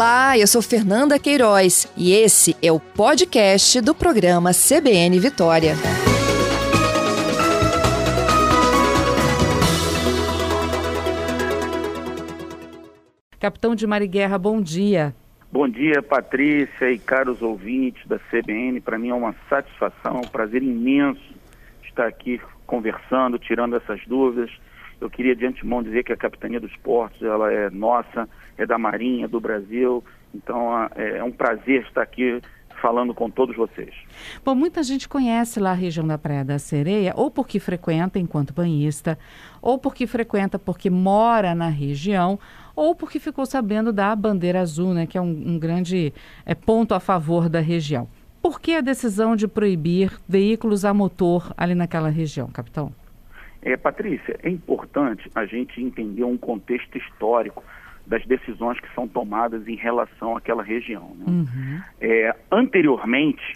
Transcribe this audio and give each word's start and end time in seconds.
Olá, 0.00 0.38
eu 0.38 0.46
sou 0.46 0.62
Fernanda 0.62 1.18
Queiroz 1.18 1.86
e 1.94 2.14
esse 2.14 2.56
é 2.62 2.72
o 2.72 2.80
podcast 2.80 3.82
do 3.82 3.94
programa 3.94 4.50
CBN 4.50 5.20
Vitória. 5.20 5.74
Capitão 13.38 13.74
de 13.74 13.86
Mariguerra, 13.86 14.38
bom 14.38 14.62
dia. 14.62 15.14
Bom 15.52 15.68
dia, 15.68 16.02
Patrícia 16.02 16.90
e 16.90 16.98
caros 16.98 17.42
ouvintes 17.42 18.02
da 18.06 18.18
CBN. 18.18 18.80
Para 18.80 18.98
mim 18.98 19.10
é 19.10 19.14
uma 19.14 19.34
satisfação, 19.50 20.22
um 20.24 20.28
prazer 20.28 20.62
imenso 20.62 21.20
estar 21.84 22.06
aqui 22.06 22.40
conversando, 22.66 23.38
tirando 23.38 23.76
essas 23.76 24.00
dúvidas. 24.06 24.50
Eu 24.98 25.10
queria 25.10 25.36
de 25.36 25.44
antemão 25.44 25.82
dizer 25.82 26.04
que 26.04 26.12
a 26.14 26.16
Capitania 26.16 26.58
dos 26.58 26.74
Portos 26.76 27.20
ela 27.20 27.52
é 27.52 27.68
nossa, 27.68 28.26
é 28.62 28.66
da 28.66 28.78
Marinha, 28.78 29.26
do 29.26 29.40
Brasil. 29.40 30.04
Então 30.34 30.88
é, 30.94 31.18
é 31.18 31.24
um 31.24 31.32
prazer 31.32 31.82
estar 31.82 32.02
aqui 32.02 32.40
falando 32.80 33.14
com 33.14 33.30
todos 33.30 33.54
vocês. 33.56 33.94
Bom, 34.44 34.54
muita 34.54 34.82
gente 34.82 35.08
conhece 35.08 35.60
lá 35.60 35.70
a 35.70 35.74
região 35.74 36.06
da 36.06 36.16
Praia 36.16 36.44
da 36.44 36.58
Sereia, 36.58 37.12
ou 37.14 37.30
porque 37.30 37.60
frequenta 37.60 38.18
enquanto 38.18 38.54
banhista, 38.54 39.18
ou 39.60 39.78
porque 39.78 40.06
frequenta 40.06 40.58
porque 40.58 40.88
mora 40.88 41.54
na 41.54 41.68
região, 41.68 42.38
ou 42.74 42.94
porque 42.94 43.18
ficou 43.18 43.44
sabendo 43.44 43.92
da 43.92 44.14
bandeira 44.16 44.60
azul, 44.60 44.94
né, 44.94 45.06
que 45.06 45.18
é 45.18 45.20
um, 45.20 45.54
um 45.54 45.58
grande 45.58 46.12
é, 46.46 46.54
ponto 46.54 46.94
a 46.94 47.00
favor 47.00 47.48
da 47.48 47.60
região. 47.60 48.08
Por 48.40 48.58
que 48.58 48.74
a 48.74 48.80
decisão 48.80 49.36
de 49.36 49.46
proibir 49.46 50.18
veículos 50.26 50.86
a 50.86 50.94
motor 50.94 51.52
ali 51.58 51.74
naquela 51.74 52.08
região, 52.08 52.48
capitão? 52.48 52.90
É, 53.60 53.76
Patrícia, 53.76 54.38
é 54.42 54.48
importante 54.48 55.30
a 55.34 55.44
gente 55.44 55.82
entender 55.82 56.24
um 56.24 56.38
contexto 56.38 56.96
histórico 56.96 57.62
das 58.10 58.26
decisões 58.26 58.80
que 58.80 58.92
são 58.92 59.06
tomadas 59.06 59.68
em 59.68 59.76
relação 59.76 60.36
àquela 60.36 60.64
região. 60.64 61.14
Né? 61.16 61.24
Uhum. 61.28 61.80
É, 62.00 62.34
anteriormente, 62.50 63.54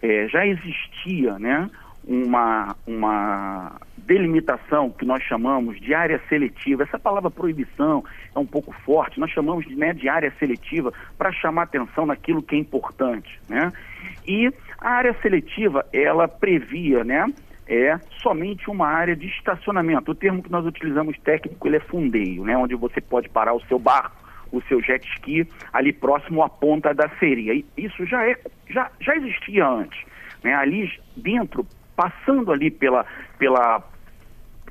é, 0.00 0.28
já 0.28 0.46
existia 0.46 1.36
né, 1.40 1.68
uma, 2.06 2.76
uma 2.86 3.80
delimitação 3.98 4.90
que 4.90 5.04
nós 5.04 5.20
chamamos 5.24 5.80
de 5.80 5.92
área 5.92 6.22
seletiva. 6.28 6.84
Essa 6.84 7.00
palavra 7.00 7.32
proibição 7.32 8.04
é 8.32 8.38
um 8.38 8.46
pouco 8.46 8.72
forte, 8.84 9.18
nós 9.18 9.32
chamamos 9.32 9.66
de, 9.66 9.74
né, 9.74 9.92
de 9.92 10.08
área 10.08 10.32
seletiva 10.38 10.92
para 11.18 11.32
chamar 11.32 11.62
atenção 11.62 12.06
naquilo 12.06 12.44
que 12.44 12.54
é 12.54 12.58
importante. 12.58 13.40
Né? 13.48 13.72
E 14.24 14.52
a 14.78 14.88
área 14.88 15.16
seletiva, 15.20 15.84
ela 15.92 16.28
previa 16.28 17.02
né, 17.02 17.26
é 17.68 17.98
somente 18.22 18.70
uma 18.70 18.86
área 18.86 19.16
de 19.16 19.26
estacionamento. 19.26 20.10
O 20.10 20.14
termo 20.14 20.42
que 20.42 20.50
nós 20.50 20.64
utilizamos 20.64 21.18
técnico 21.18 21.66
ele 21.66 21.76
é 21.76 21.80
fundeio, 21.80 22.44
né, 22.44 22.56
onde 22.56 22.74
você 22.74 23.00
pode 23.00 23.28
parar 23.28 23.54
o 23.54 23.60
seu 23.62 23.78
barco, 23.78 24.16
o 24.52 24.62
seu 24.62 24.80
jet 24.80 25.06
ski 25.14 25.48
ali 25.72 25.92
próximo 25.92 26.42
à 26.42 26.48
ponta 26.48 26.94
da 26.94 27.08
sereia. 27.18 27.62
Isso 27.76 28.06
já 28.06 28.24
é 28.24 28.36
já, 28.70 28.90
já 29.00 29.16
existia 29.16 29.66
antes, 29.66 29.98
né? 30.42 30.54
Ali 30.54 30.90
dentro, 31.16 31.66
passando 31.96 32.52
ali 32.52 32.70
pela 32.70 33.04
pela 33.38 33.82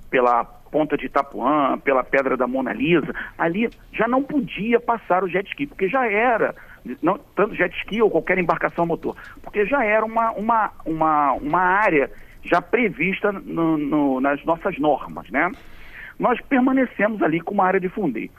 pela 0.10 0.46
ponta 0.46 0.98
de 0.98 1.06
Itapuã, 1.06 1.78
pela 1.80 2.04
Pedra 2.04 2.38
da 2.38 2.48
Mona 2.48 2.74
Lisa, 2.74 3.14
ali 3.38 3.70
já 3.94 4.08
não 4.08 4.24
podia 4.24 4.80
passar 4.80 5.24
o 5.24 5.30
jet 5.30 5.48
ski, 5.50 5.68
porque 5.68 5.88
já 5.90 6.10
era 6.10 6.56
não, 7.02 7.18
tanto 7.36 7.56
jet 7.56 7.76
ski 7.78 8.02
ou 8.02 8.12
qualquer 8.12 8.38
embarcação 8.38 8.86
motor, 8.86 9.16
porque 9.42 9.66
já 9.66 9.84
era 9.84 10.06
uma, 10.06 10.32
uma, 10.32 10.72
uma, 10.86 11.34
uma 11.34 11.62
área 11.62 12.10
já 12.46 12.62
prevista 12.62 13.32
no, 13.32 13.78
no, 13.78 14.22
nas 14.22 14.44
nossas 14.46 14.78
normas, 14.80 15.30
né? 15.30 15.52
Nós 16.18 16.40
permanecemos 16.42 17.22
ali 17.22 17.42
com 17.42 17.54
uma 17.54 17.66
área 17.66 17.80
de 17.80 17.90
fundeio. 17.90 18.30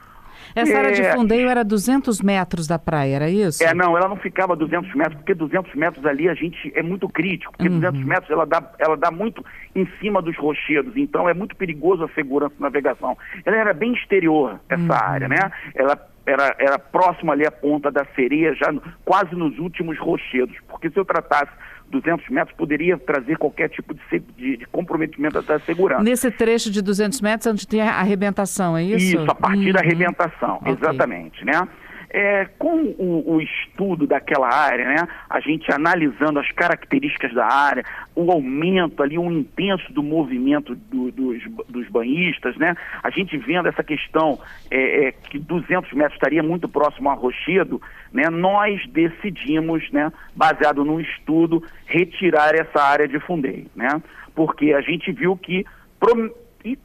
Essa 0.55 0.73
é, 0.73 0.75
área 0.75 0.91
de 0.91 1.01
é, 1.01 1.13
fundeio 1.13 1.49
era 1.49 1.63
200 1.63 2.21
metros 2.21 2.67
da 2.67 2.79
praia, 2.79 3.15
era 3.15 3.29
isso? 3.29 3.63
É, 3.63 3.73
não, 3.73 3.97
ela 3.97 4.07
não 4.07 4.15
ficava 4.17 4.55
200 4.55 4.93
metros, 4.95 5.15
porque 5.17 5.33
200 5.33 5.75
metros 5.75 6.05
ali 6.05 6.29
a 6.29 6.33
gente 6.33 6.71
é 6.75 6.81
muito 6.81 7.07
crítico, 7.09 7.51
porque 7.51 7.69
uhum. 7.69 7.79
200 7.79 8.03
metros 8.03 8.29
ela 8.29 8.45
dá, 8.45 8.71
ela 8.79 8.97
dá 8.97 9.11
muito 9.11 9.43
em 9.75 9.87
cima 9.99 10.21
dos 10.21 10.35
rochedos, 10.37 10.95
então 10.95 11.27
é 11.27 11.33
muito 11.33 11.55
perigoso 11.55 12.03
a 12.03 12.09
segurança 12.09 12.55
de 12.55 12.61
navegação. 12.61 13.17
Ela 13.45 13.57
era 13.57 13.73
bem 13.73 13.93
exterior, 13.93 14.59
essa 14.69 14.81
uhum. 14.81 14.91
área, 14.91 15.27
né? 15.27 15.51
Ela 15.75 15.97
era, 16.25 16.55
era 16.59 16.77
próximo 16.77 17.31
ali 17.31 17.45
à 17.47 17.51
ponta 17.51 17.89
da 17.89 18.05
sereia, 18.15 18.53
já 18.53 18.71
no, 18.71 18.81
quase 19.05 19.33
nos 19.33 19.57
últimos 19.57 19.97
rochedos, 19.97 20.55
porque 20.67 20.89
se 20.89 20.97
eu 20.97 21.05
tratasse 21.05 21.51
200 21.89 22.29
metros 22.29 22.55
poderia 22.57 22.97
trazer 22.97 23.37
qualquer 23.37 23.69
tipo 23.69 23.93
de, 23.93 24.01
de, 24.35 24.57
de, 24.57 24.65
comprometimento 24.67 25.41
da 25.41 25.59
segurança. 25.59 26.03
Nesse 26.03 26.29
trecho 26.29 26.69
de 26.69 26.81
200 26.81 27.21
metros 27.21 27.51
onde 27.51 27.67
tem 27.67 27.81
a 27.81 27.99
arrebentação, 27.99 28.75
é 28.77 28.83
isso? 28.83 29.17
Isso, 29.17 29.31
a 29.31 29.35
partir 29.35 29.67
uhum. 29.67 29.73
da 29.73 29.79
arrebentação, 29.79 30.57
okay. 30.57 30.73
exatamente, 30.73 31.45
né? 31.45 31.67
É, 32.09 32.45
com 32.57 32.83
o, 32.97 33.35
o, 33.35 33.41
estudo 33.41 34.07
daquela 34.07 34.47
área, 34.47 34.85
né, 34.85 35.07
a 35.29 35.41
gente 35.41 35.69
analisando 35.69 36.39
as 36.39 36.49
características 36.53 37.33
da 37.33 37.45
área, 37.45 37.83
o 38.15 38.31
aumento 38.31 39.03
ali, 39.03 39.17
o 39.17 39.29
intenso 39.29 39.91
do 39.91 40.01
movimento 40.01 40.73
do, 40.73 41.11
dos, 41.11 41.43
dos 41.67 41.89
banhistas, 41.89 42.55
né, 42.55 42.75
a 43.03 43.09
gente 43.09 43.37
vendo 43.37 43.67
essa 43.67 43.83
questão 43.83 44.39
é, 44.71 45.07
é, 45.07 45.11
que 45.11 45.37
200 45.37 45.91
metros 45.91 46.13
estaria 46.13 46.41
muito 46.41 46.69
próximo 46.69 47.09
a 47.09 47.13
Rochedo, 47.13 47.81
né, 48.13 48.29
nós 48.29 48.81
decidimos, 48.87 49.91
né, 49.91 50.09
baseado 50.33 50.85
no 50.85 51.01
estudo, 51.01 51.61
retirar 51.85 52.55
essa 52.55 52.81
área 52.81 53.07
de 53.07 53.19
fundeio, 53.19 53.65
né, 53.75 54.01
porque 54.33 54.73
a 54.73 54.79
gente 54.79 55.11
viu 55.11 55.35
que 55.35 55.65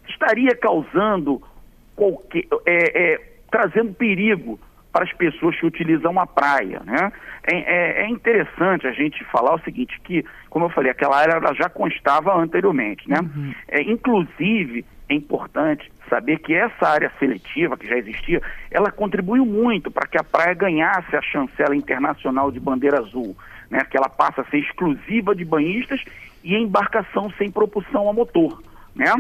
estaria 0.09 0.57
causando 0.57 1.41
qualquer, 1.95 2.45
é, 2.67 3.15
é, 3.15 3.33
trazendo 3.51 3.93
perigo 3.95 4.59
para 4.93 5.05
as 5.05 5.13
pessoas 5.15 5.59
que 5.59 5.67
utilizam 5.67 6.19
a 6.21 6.27
praia. 6.27 6.83
Né? 6.85 7.13
É, 7.45 7.57
é, 7.57 8.03
é, 8.03 8.09
interessante 8.09 8.87
a 8.87 8.93
gente 8.93 9.25
falar 9.25 9.55
o 9.55 9.61
seguinte, 9.61 9.99
que, 10.05 10.25
como 10.51 10.67
eu 10.67 10.71
falei, 10.71 10.91
aquela 10.91 11.17
área 11.17 11.41
já 11.55 11.69
constava 11.69 12.37
anteriormente. 12.37 13.09
Né? 13.09 13.19
Uhum. 13.21 13.55
É, 13.69 13.83
inclusive, 13.83 14.85
é 15.09 15.15
importante 15.15 15.91
saber 16.11 16.39
que 16.41 16.53
essa 16.53 16.87
área 16.87 17.11
seletiva 17.19 17.77
que 17.77 17.89
já 17.89 17.97
existia, 17.97 18.43
ela 18.71 18.91
contribuiu 18.91 19.47
muito 19.47 19.91
para 19.91 20.07
que 20.07 20.19
a 20.19 20.23
praia 20.23 20.53
ganhasse 20.53 21.17
a 21.17 21.23
chancela 21.23 21.75
internacional 21.75 22.51
de 22.51 22.61
bandeira 22.61 22.99
azul, 22.99 23.35
né? 23.71 23.81
que 23.91 23.97
ela 23.97 24.11
passa 24.11 24.43
a 24.43 24.45
ser 24.45 24.59
exclusiva 24.59 25.35
de 25.35 25.45
banhistas 25.45 26.03
e 26.45 26.55
embarcação 26.55 27.33
sem 27.39 27.51
propulsão 27.51 28.11
a 28.11 28.13
motor. 28.13 28.63
Né? 28.95 29.11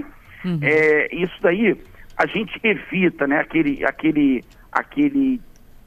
Uhum. 0.44 0.58
É, 0.60 1.08
isso 1.14 1.34
daí 1.40 1.78
a 2.18 2.26
gente 2.26 2.60
evita 2.62 3.26
né, 3.26 3.40
aquele, 3.40 3.84
aquele, 3.86 4.44
aquele 4.70 5.40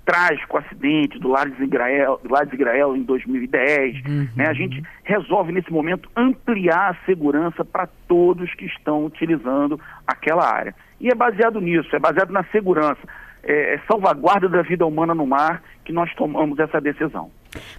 trágico 0.06 0.58
acidente 0.58 1.20
do 1.20 1.30
Lares 1.30 1.58
Grael, 1.68 2.22
Grael 2.54 2.96
em 2.96 3.04
2010. 3.04 4.06
Uhum. 4.06 4.28
Né? 4.36 4.48
A 4.48 4.54
gente 4.54 4.82
resolve, 5.04 5.52
nesse 5.52 5.72
momento, 5.72 6.10
ampliar 6.16 6.92
a 6.92 7.06
segurança 7.06 7.66
para 7.66 7.88
todos 8.08 8.54
que 8.54 8.66
estão 8.66 9.04
utilizando 9.06 9.80
aquela 10.06 10.48
área. 10.48 10.76
E 11.02 11.10
é 11.10 11.16
baseado 11.16 11.60
nisso, 11.60 11.94
é 11.96 12.00
baseado 12.00 12.32
na 12.32 12.44
segurança, 12.46 13.02
é, 13.46 13.76
é 13.76 13.82
salvaguarda 13.88 14.50
da 14.50 14.62
vida 14.62 14.86
humana 14.86 15.14
no 15.14 15.26
mar 15.26 15.62
que 15.84 15.94
nós 15.94 16.14
tomamos 16.16 16.58
essa 16.60 16.82
decisão. 16.82 17.30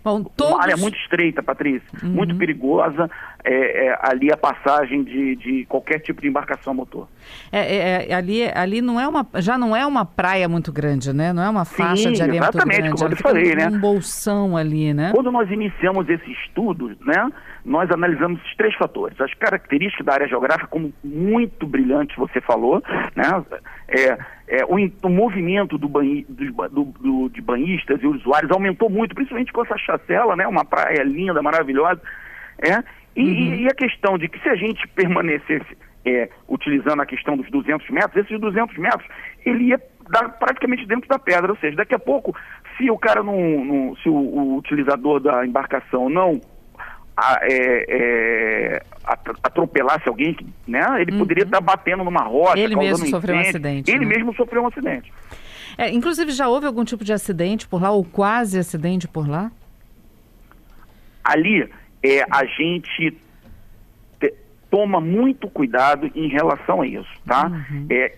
Bom, 0.02 0.22
todos... 0.22 0.54
Uma 0.54 0.62
área 0.62 0.76
muito 0.76 0.96
estreita, 0.98 1.42
Patrícia, 1.42 1.86
uhum. 2.02 2.10
muito 2.10 2.34
perigosa, 2.36 3.10
é, 3.44 3.86
é, 3.86 3.98
ali 4.02 4.32
a 4.32 4.36
passagem 4.36 5.04
de, 5.04 5.36
de 5.36 5.66
qualquer 5.66 6.00
tipo 6.00 6.20
de 6.20 6.28
embarcação 6.28 6.72
motor. 6.74 7.08
É, 7.52 7.60
é, 7.60 8.10
é 8.10 8.14
ali, 8.14 8.42
ali 8.54 8.80
não 8.80 9.00
é 9.00 9.06
uma, 9.06 9.26
já 9.36 9.58
não 9.58 9.76
é 9.76 9.84
uma 9.86 10.04
praia 10.04 10.48
muito 10.48 10.72
grande, 10.72 11.12
né? 11.12 11.32
Não 11.32 11.42
é 11.42 11.50
uma 11.50 11.64
faixa 11.64 12.08
Sim, 12.08 12.12
de 12.12 12.22
areia 12.22 12.40
muito 12.40 12.58
grande. 12.58 12.90
como 12.90 13.12
eu 13.12 13.16
falei, 13.16 13.54
né? 13.54 13.68
um 13.68 13.78
bolsão 13.78 14.56
ali, 14.56 14.94
né? 14.94 15.12
Quando 15.14 15.30
nós 15.30 15.50
iniciamos 15.50 16.08
esse 16.08 16.30
estudo, 16.30 16.96
né? 17.04 17.30
Nós 17.64 17.90
analisamos 17.90 18.40
esses 18.40 18.56
três 18.56 18.74
fatores. 18.76 19.20
As 19.20 19.34
características 19.34 20.06
da 20.06 20.14
área 20.14 20.28
geográfica, 20.28 20.68
como 20.68 20.92
muito 21.02 21.66
brilhante 21.66 22.16
você 22.16 22.40
falou, 22.40 22.82
né? 23.14 23.44
É, 23.88 24.18
é, 24.48 24.64
o, 24.64 24.76
o 25.02 25.08
movimento 25.08 25.76
do 25.76 25.88
banhi, 25.88 26.24
do, 26.28 26.68
do, 26.68 26.84
do, 26.84 27.28
de 27.28 27.40
banhistas 27.40 28.00
e 28.02 28.06
usuários 28.06 28.50
aumentou 28.52 28.88
muito, 28.88 29.14
principalmente 29.14 29.52
com 29.52 29.64
essa 29.64 29.76
chacela, 29.76 30.36
né? 30.36 30.46
Uma 30.46 30.64
praia 30.64 31.02
linda, 31.02 31.42
maravilhosa. 31.42 32.00
É? 32.58 32.82
E, 33.16 33.22
uhum. 33.22 33.54
e, 33.54 33.66
a 33.66 33.74
questão 33.74 34.16
de 34.16 34.28
que 34.28 34.38
se 34.40 34.48
a 34.48 34.54
gente 34.54 34.86
permanecesse 34.88 35.76
é, 36.04 36.28
utilizando 36.48 37.02
a 37.02 37.06
questão 37.06 37.36
dos 37.36 37.50
200 37.50 37.88
metros, 37.90 38.24
esses 38.24 38.40
200 38.40 38.76
metros, 38.78 39.08
ele 39.44 39.64
ia 39.64 39.80
dar 40.08 40.28
praticamente 40.38 40.86
dentro 40.86 41.08
da 41.08 41.18
pedra, 41.18 41.50
ou 41.50 41.58
seja, 41.58 41.76
daqui 41.76 41.94
a 41.94 41.98
pouco, 41.98 42.34
se 42.76 42.90
o 42.90 42.98
cara 42.98 43.22
não, 43.22 43.64
não 43.64 43.96
se 43.96 44.08
o, 44.08 44.14
o, 44.14 44.56
utilizador 44.56 45.20
da 45.20 45.44
embarcação 45.44 46.08
não 46.08 46.40
a, 47.16 47.38
é, 47.42 47.84
é, 47.88 48.82
atropelasse 49.42 50.08
alguém, 50.08 50.36
né, 50.66 50.84
ele 51.00 51.12
uhum. 51.12 51.18
poderia 51.18 51.44
estar 51.44 51.60
batendo 51.60 52.04
numa 52.04 52.22
rocha, 52.22 52.58
ele 52.58 52.76
mesmo 52.76 53.06
sofreu 53.06 53.36
um 53.36 53.40
acidente. 53.40 53.90
Ele 53.90 54.04
né? 54.04 54.16
mesmo 54.16 54.34
sofreu 54.34 54.62
um 54.62 54.66
acidente. 54.66 55.12
É, 55.78 55.90
inclusive, 55.90 56.30
já 56.32 56.48
houve 56.48 56.66
algum 56.66 56.84
tipo 56.84 57.04
de 57.04 57.12
acidente 57.12 57.66
por 57.66 57.80
lá, 57.80 57.90
ou 57.90 58.04
quase 58.04 58.58
acidente 58.58 59.08
por 59.08 59.28
lá? 59.28 59.50
Ali, 61.24 61.68
é, 62.02 62.22
a 62.30 62.44
gente 62.44 63.16
te, 64.20 64.34
toma 64.70 65.00
muito 65.00 65.48
cuidado 65.48 66.10
em 66.14 66.28
relação 66.28 66.82
a 66.82 66.86
isso, 66.86 67.08
tá? 67.26 67.46
Uhum. 67.46 67.86
É, 67.90 68.12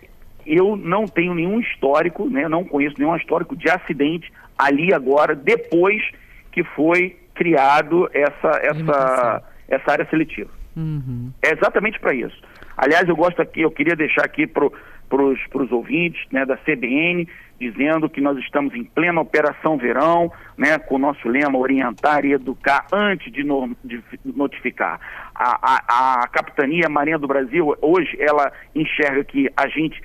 eu 0.45 0.77
não 0.77 1.07
tenho 1.07 1.35
nenhum 1.35 1.61
histórico, 1.61 2.29
né, 2.29 2.49
não 2.49 2.65
conheço 2.65 2.97
nenhum 2.99 3.15
histórico 3.17 3.55
de 3.57 3.69
acidente 3.71 4.33
ali 4.57 4.93
agora, 4.93 5.35
depois 5.35 6.03
que 6.51 6.65
foi 6.65 7.17
criado 7.39 8.11
essa, 8.13 8.51
essa, 8.63 9.43
essa 9.69 9.93
área 9.93 10.07
seletiva. 10.11 10.51
Uhum. 10.77 11.31
É 11.41 11.53
exatamente 11.53 12.01
para 12.01 12.13
isso. 12.13 12.37
Aliás, 12.77 13.09
eu 13.09 13.15
gosto 13.15 13.41
aqui, 13.41 13.61
eu 13.61 13.71
queria 13.71 13.95
deixar 13.95 14.25
aqui 14.25 14.45
para 14.45 14.67
os 15.15 15.73
ouvintes 15.73 16.21
né, 16.33 16.45
da 16.45 16.57
CBN, 16.57 17.29
dizendo 17.61 18.09
que 18.09 18.21
nós 18.21 18.37
estamos 18.39 18.75
em 18.75 18.85
plena 18.85 19.21
operação 19.21 19.79
verão, 19.79 20.33
né, 20.57 20.79
com 20.79 20.97
o 20.97 20.99
nosso 20.99 21.29
lema 21.29 21.59
orientar 21.59 22.25
e 22.25 22.33
educar 22.33 22.87
antes 22.93 23.33
de, 23.33 23.45
no, 23.45 23.77
de 23.85 24.03
notificar. 24.25 25.01
A, 25.35 25.59
a, 25.63 26.23
a 26.23 26.29
Capitania 26.29 26.89
Marinha 26.89 27.19
do 27.19 27.29
Brasil, 27.29 27.77
hoje, 27.81 28.17
ela 28.21 28.53
enxerga 28.75 29.25
que 29.25 29.49
a 29.57 29.69
gente 29.69 30.01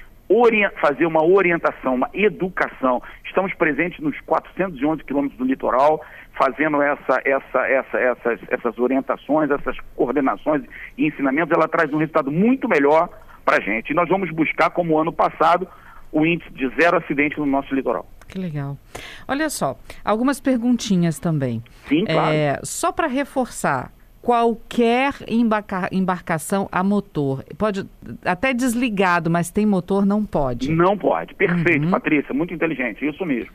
fazer 0.81 1.05
uma 1.05 1.23
orientação, 1.23 1.95
uma 1.95 2.09
educação. 2.13 3.01
Estamos 3.25 3.53
presentes 3.53 3.99
nos 3.99 4.19
411 4.21 5.03
quilômetros 5.03 5.37
do 5.37 5.45
litoral, 5.45 6.01
fazendo 6.37 6.81
essa, 6.81 7.21
essa, 7.23 7.67
essa, 7.67 7.97
essas, 7.97 8.39
essas 8.49 8.77
orientações, 8.77 9.49
essas 9.49 9.77
coordenações 9.95 10.63
e 10.97 11.07
ensinamentos. 11.07 11.55
Ela 11.55 11.67
traz 11.67 11.91
um 11.93 11.97
resultado 11.97 12.31
muito 12.31 12.67
melhor 12.67 13.09
para 13.45 13.57
a 13.57 13.61
gente. 13.61 13.91
E 13.91 13.93
nós 13.93 14.09
vamos 14.09 14.29
buscar, 14.31 14.69
como 14.69 14.97
ano 14.97 15.13
passado, 15.13 15.67
o 16.11 16.25
índice 16.25 16.51
de 16.51 16.69
zero 16.79 16.97
acidente 16.97 17.39
no 17.39 17.45
nosso 17.45 17.73
litoral. 17.73 18.05
Que 18.27 18.39
legal. 18.39 18.77
Olha 19.27 19.49
só, 19.49 19.77
algumas 20.03 20.39
perguntinhas 20.39 21.19
também. 21.19 21.63
Sim, 21.87 22.05
claro. 22.05 22.33
É, 22.33 22.59
só 22.63 22.91
para 22.91 23.07
reforçar, 23.07 23.91
qualquer 24.23 25.13
embarca 25.27 25.89
embarcação 25.91 26.69
a 26.71 26.81
motor, 26.81 27.43
pode 27.57 27.85
até 28.23 28.53
desligado, 28.53 29.29
mas 29.29 29.51
tem 29.51 29.65
motor, 29.65 30.05
não 30.05 30.25
pode? 30.25 30.71
Não 30.71 30.97
pode. 30.97 31.35
Perfeito, 31.35 31.83
uhum. 31.83 31.91
Patrícia, 31.91 32.33
muito 32.33 32.53
inteligente, 32.53 33.05
isso 33.05 33.25
mesmo. 33.25 33.51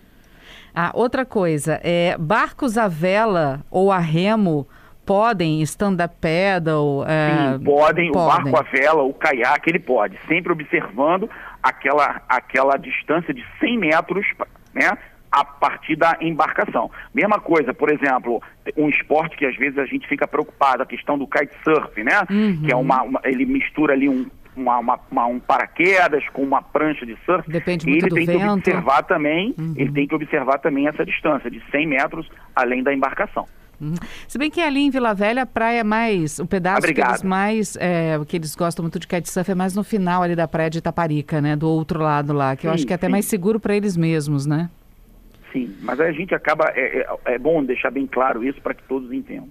Ah, 0.75 0.91
outra 0.93 1.25
coisa, 1.25 1.81
é, 1.83 2.15
barcos 2.19 2.77
a 2.77 2.87
vela 2.87 3.65
ou 3.71 3.91
a 3.91 3.99
remo 3.99 4.69
podem, 5.07 5.63
stand-up 5.63 6.15
paddle? 6.21 7.03
É, 7.09 7.57
Sim, 7.57 7.65
podem, 7.65 8.13
podem, 8.13 8.51
o 8.53 8.53
barco 8.53 8.57
a 8.59 8.63
vela, 8.71 9.03
o 9.03 9.15
caiaque, 9.15 9.71
ele 9.71 9.79
pode, 9.79 10.19
sempre 10.29 10.53
observando 10.53 11.31
aquela, 11.63 12.21
aquela 12.29 12.77
distância 12.77 13.33
de 13.33 13.43
100 13.59 13.79
metros, 13.79 14.27
né? 14.75 14.99
A 15.31 15.45
partir 15.45 15.97
da 15.97 16.17
embarcação. 16.21 16.91
Mesma 17.15 17.39
coisa, 17.39 17.75
por 17.75 17.91
exemplo, 17.91 18.43
um 18.77 18.89
esporte 18.89 19.37
que 19.37 19.47
às 19.47 19.57
vezes 19.57 19.79
a 19.79 19.87
gente 19.87 20.07
fica 20.09 20.27
preocupado, 20.27 20.83
a 20.83 20.87
questão 20.87 21.19
do 21.19 21.27
kitesurf, 21.27 22.03
né? 22.03 22.21
Uhum. 22.31 22.63
Que 22.65 22.73
é 22.73 22.77
uma, 22.77 23.03
uma, 23.03 23.21
ele 23.25 23.45
mistura 23.45 23.93
ali 23.93 24.09
um, 24.09 24.27
uma, 24.57 24.79
uma, 24.79 25.01
uma, 25.11 25.27
um 25.27 25.39
paraquedas 25.39 26.27
com 26.31 26.43
uma 26.43 26.63
prancha 26.63 27.07
de 27.07 27.17
surf. 27.25 27.49
Depende 27.51 27.87
muito 27.87 28.05
ele 28.05 28.11
do 28.11 28.15
tem 28.17 28.27
vento. 28.27 28.41
que 28.41 28.49
observar 28.49 29.03
também, 29.03 29.55
uhum. 29.59 29.75
ele 29.77 29.93
tem 29.93 30.07
que 30.07 30.15
observar 30.15 30.59
também 30.59 30.89
essa 30.89 31.05
distância 31.05 31.51
de 31.51 31.63
100 31.71 31.87
metros 31.87 32.29
além 32.55 32.83
da 32.83 32.93
embarcação. 32.93 33.47
Uhum. 33.81 33.95
Se 34.27 34.37
bem 34.39 34.51
que 34.51 34.61
ali 34.61 34.81
em 34.81 34.91
Vila 34.91 35.15
Velha 35.15 35.43
a 35.43 35.47
praia 35.47 35.81
é 35.81 35.85
mais. 35.85 36.41
O 36.41 36.47
pedaço 36.47 36.79
Obrigado. 36.79 37.07
que 37.07 37.13
eles 37.13 37.23
mais. 37.23 37.77
É, 37.77 38.19
que 38.27 38.37
eles 38.37 38.57
gostam 38.57 38.83
muito 38.83 38.99
de 38.99 39.07
kitesurf 39.07 39.51
é 39.51 39.55
mais 39.55 39.75
no 39.75 39.85
final 39.85 40.23
ali 40.23 40.35
da 40.35 40.49
praia 40.49 40.69
de 40.69 40.79
Itaparica, 40.79 41.41
né? 41.41 41.55
Do 41.55 41.69
outro 41.69 42.01
lado 42.01 42.33
lá, 42.33 42.57
que 42.57 42.63
sim, 42.63 42.69
eu 42.69 42.75
acho 42.75 42.87
que 42.87 42.93
é 42.93 42.97
até 42.97 43.07
sim. 43.07 43.13
mais 43.13 43.27
seguro 43.27 43.61
para 43.61 43.77
eles 43.77 43.97
mesmos, 43.97 44.47
né? 44.47 44.69
Sim, 45.59 45.77
mas 45.83 46.01
a 46.01 46.13
gente 46.13 46.35
acaba. 46.35 46.73
É, 46.75 47.01
é, 47.01 47.35
é 47.35 47.39
bom 47.39 47.65
deixar 47.65 47.91
bem 47.91 48.07
claro 48.07 48.45
isso 48.45 48.61
para 48.61 48.75
que 48.75 48.83
todos 48.85 49.13
entendam. 49.13 49.49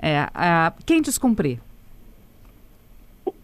É, 0.00 0.26
a, 0.34 0.72
quem 0.86 1.02
descumprir? 1.02 1.58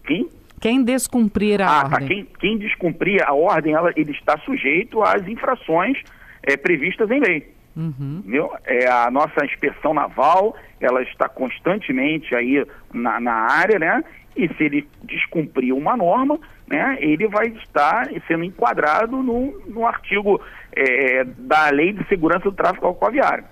Quem? 0.05 0.29
Quem 0.61 0.83
descumprir 0.83 1.61
a 1.61 1.67
ah, 1.67 1.83
ordem? 1.83 1.99
Tá. 1.99 2.07
Quem, 2.07 2.27
quem 2.39 2.57
descumprir 2.57 3.21
a 3.27 3.33
ordem, 3.33 3.73
ela, 3.73 3.91
ele 3.95 4.11
está 4.11 4.37
sujeito 4.39 5.03
às 5.03 5.27
infrações 5.27 6.01
é, 6.43 6.55
previstas 6.55 7.09
em 7.11 7.19
lei. 7.19 7.53
Uhum. 7.75 8.23
É, 8.65 8.87
a 8.87 9.11
nossa 9.11 9.45
inspeção 9.45 9.93
naval, 9.93 10.55
ela 10.79 11.03
está 11.03 11.29
constantemente 11.29 12.33
aí 12.33 12.65
na, 12.91 13.19
na 13.19 13.33
área, 13.33 13.77
né? 13.77 14.03
E 14.37 14.47
se 14.55 14.63
ele 14.63 14.87
descumprir 15.03 15.75
uma 15.75 15.97
norma, 15.97 16.39
né, 16.67 16.97
ele 16.99 17.27
vai 17.27 17.47
estar 17.47 18.09
sendo 18.27 18.43
enquadrado 18.43 19.17
no, 19.17 19.59
no 19.67 19.85
artigo 19.85 20.39
é, 20.75 21.23
da 21.23 21.69
Lei 21.69 21.93
de 21.93 22.07
Segurança 22.07 22.43
do 22.43 22.51
Tráfico 22.51 22.87
Aquaviário. 22.87 23.43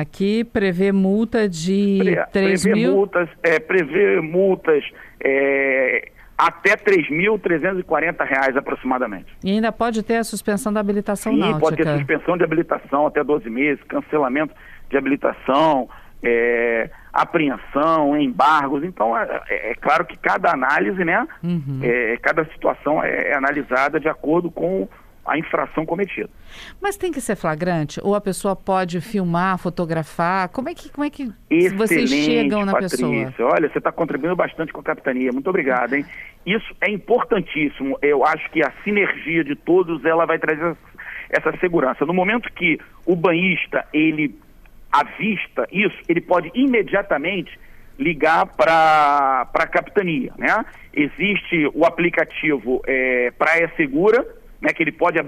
Aqui 0.00 0.44
prevê 0.44 0.92
multa 0.92 1.48
de 1.48 1.98
Pre, 1.98 2.26
3 2.32 2.62
prevê 2.62 2.80
mil... 2.80 2.92
Multas, 2.94 3.28
é, 3.42 3.58
prevê 3.58 4.20
multas 4.20 4.84
é, 5.20 6.08
até 6.38 6.70
R$ 6.70 6.76
3.340 6.76 8.56
aproximadamente. 8.56 9.26
E 9.42 9.50
ainda 9.50 9.72
pode 9.72 10.04
ter 10.04 10.16
a 10.16 10.24
suspensão 10.24 10.72
da 10.72 10.78
habilitação 10.78 11.32
Sim, 11.32 11.40
náutica. 11.40 11.60
pode 11.60 11.76
ter 11.76 11.88
suspensão 11.88 12.36
de 12.36 12.44
habilitação 12.44 13.06
até 13.06 13.24
12 13.24 13.50
meses, 13.50 13.82
cancelamento 13.84 14.54
de 14.88 14.96
habilitação, 14.96 15.88
é, 16.22 16.88
apreensão, 17.16 18.16
embargos. 18.16 18.84
Então, 18.84 19.16
é, 19.16 19.42
é, 19.48 19.70
é, 19.70 19.74
claro 19.74 20.04
que 20.04 20.16
cada 20.18 20.52
análise, 20.52 21.02
né, 21.04 21.26
uhum. 21.42 21.80
é, 21.82 22.16
cada 22.18 22.44
situação 22.46 23.02
é, 23.02 23.30
é 23.30 23.36
analisada 23.36 23.98
de 23.98 24.08
acordo 24.08 24.50
com 24.50 24.88
a 25.24 25.36
infração 25.36 25.84
cometida. 25.84 26.30
Mas 26.80 26.96
tem 26.96 27.10
que 27.10 27.20
ser 27.20 27.34
flagrante? 27.34 28.00
Ou 28.02 28.14
a 28.14 28.20
pessoa 28.20 28.54
pode 28.54 29.00
filmar, 29.00 29.58
fotografar? 29.58 30.48
Como 30.50 30.68
é 30.68 30.74
que, 30.74 30.88
como 30.88 31.04
é 31.04 31.10
que 31.10 31.32
Excelente, 31.50 31.76
vocês 31.76 32.10
chegam 32.10 32.64
na 32.64 32.72
Patrícia. 32.72 33.26
pessoa? 33.26 33.52
Olha, 33.52 33.68
você 33.68 33.78
está 33.78 33.90
contribuindo 33.90 34.36
bastante 34.36 34.72
com 34.72 34.80
a 34.80 34.84
capitania. 34.84 35.32
Muito 35.32 35.50
obrigado, 35.50 35.94
hein? 35.94 36.06
Isso 36.44 36.76
é 36.80 36.90
importantíssimo. 36.90 37.98
Eu 38.00 38.24
acho 38.24 38.48
que 38.50 38.62
a 38.62 38.72
sinergia 38.84 39.42
de 39.42 39.56
todos 39.56 40.04
ela 40.04 40.26
vai 40.26 40.38
trazer 40.38 40.76
essa 41.28 41.56
segurança. 41.58 42.06
No 42.06 42.14
momento 42.14 42.52
que 42.52 42.78
o 43.04 43.16
banhista 43.16 43.84
ele 43.92 44.38
avista 45.00 45.66
isso, 45.70 45.96
ele 46.08 46.20
pode 46.20 46.50
imediatamente 46.54 47.58
ligar 47.98 48.46
para 48.46 49.48
a 49.52 49.66
capitania, 49.66 50.32
né? 50.36 50.64
Existe 50.92 51.70
o 51.74 51.84
aplicativo 51.84 52.82
é, 52.86 53.30
Praia 53.38 53.70
Segura, 53.76 54.26
né, 54.60 54.72
que 54.72 54.82
ele 54.82 54.92
pode, 54.92 55.18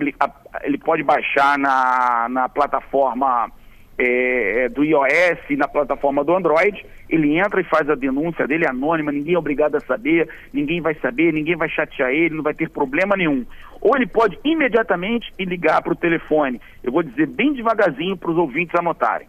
ele 0.62 0.78
pode 0.78 1.02
baixar 1.02 1.58
na, 1.58 2.28
na 2.28 2.48
plataforma 2.48 3.50
é, 3.98 4.64
é 4.64 4.68
do 4.68 4.84
iOS 4.84 5.38
na 5.56 5.66
plataforma 5.66 6.22
do 6.22 6.34
Android, 6.34 6.86
ele 7.10 7.36
entra 7.36 7.60
e 7.60 7.64
faz 7.64 7.90
a 7.90 7.94
denúncia 7.94 8.46
dele 8.46 8.64
é 8.64 8.68
anônima, 8.68 9.10
ninguém 9.10 9.34
é 9.34 9.38
obrigado 9.38 9.74
a 9.74 9.80
saber, 9.80 10.28
ninguém 10.52 10.80
vai 10.80 10.94
saber, 10.94 11.32
ninguém 11.32 11.56
vai 11.56 11.68
chatear 11.68 12.10
ele, 12.10 12.36
não 12.36 12.42
vai 12.42 12.54
ter 12.54 12.70
problema 12.70 13.16
nenhum. 13.16 13.44
Ou 13.80 13.96
ele 13.96 14.06
pode 14.06 14.38
imediatamente 14.44 15.32
ligar 15.38 15.82
para 15.82 15.92
o 15.92 15.96
telefone, 15.96 16.60
eu 16.82 16.92
vou 16.92 17.02
dizer 17.02 17.26
bem 17.26 17.52
devagarzinho 17.52 18.16
para 18.16 18.30
os 18.30 18.36
ouvintes 18.36 18.74
anotarem, 18.74 19.26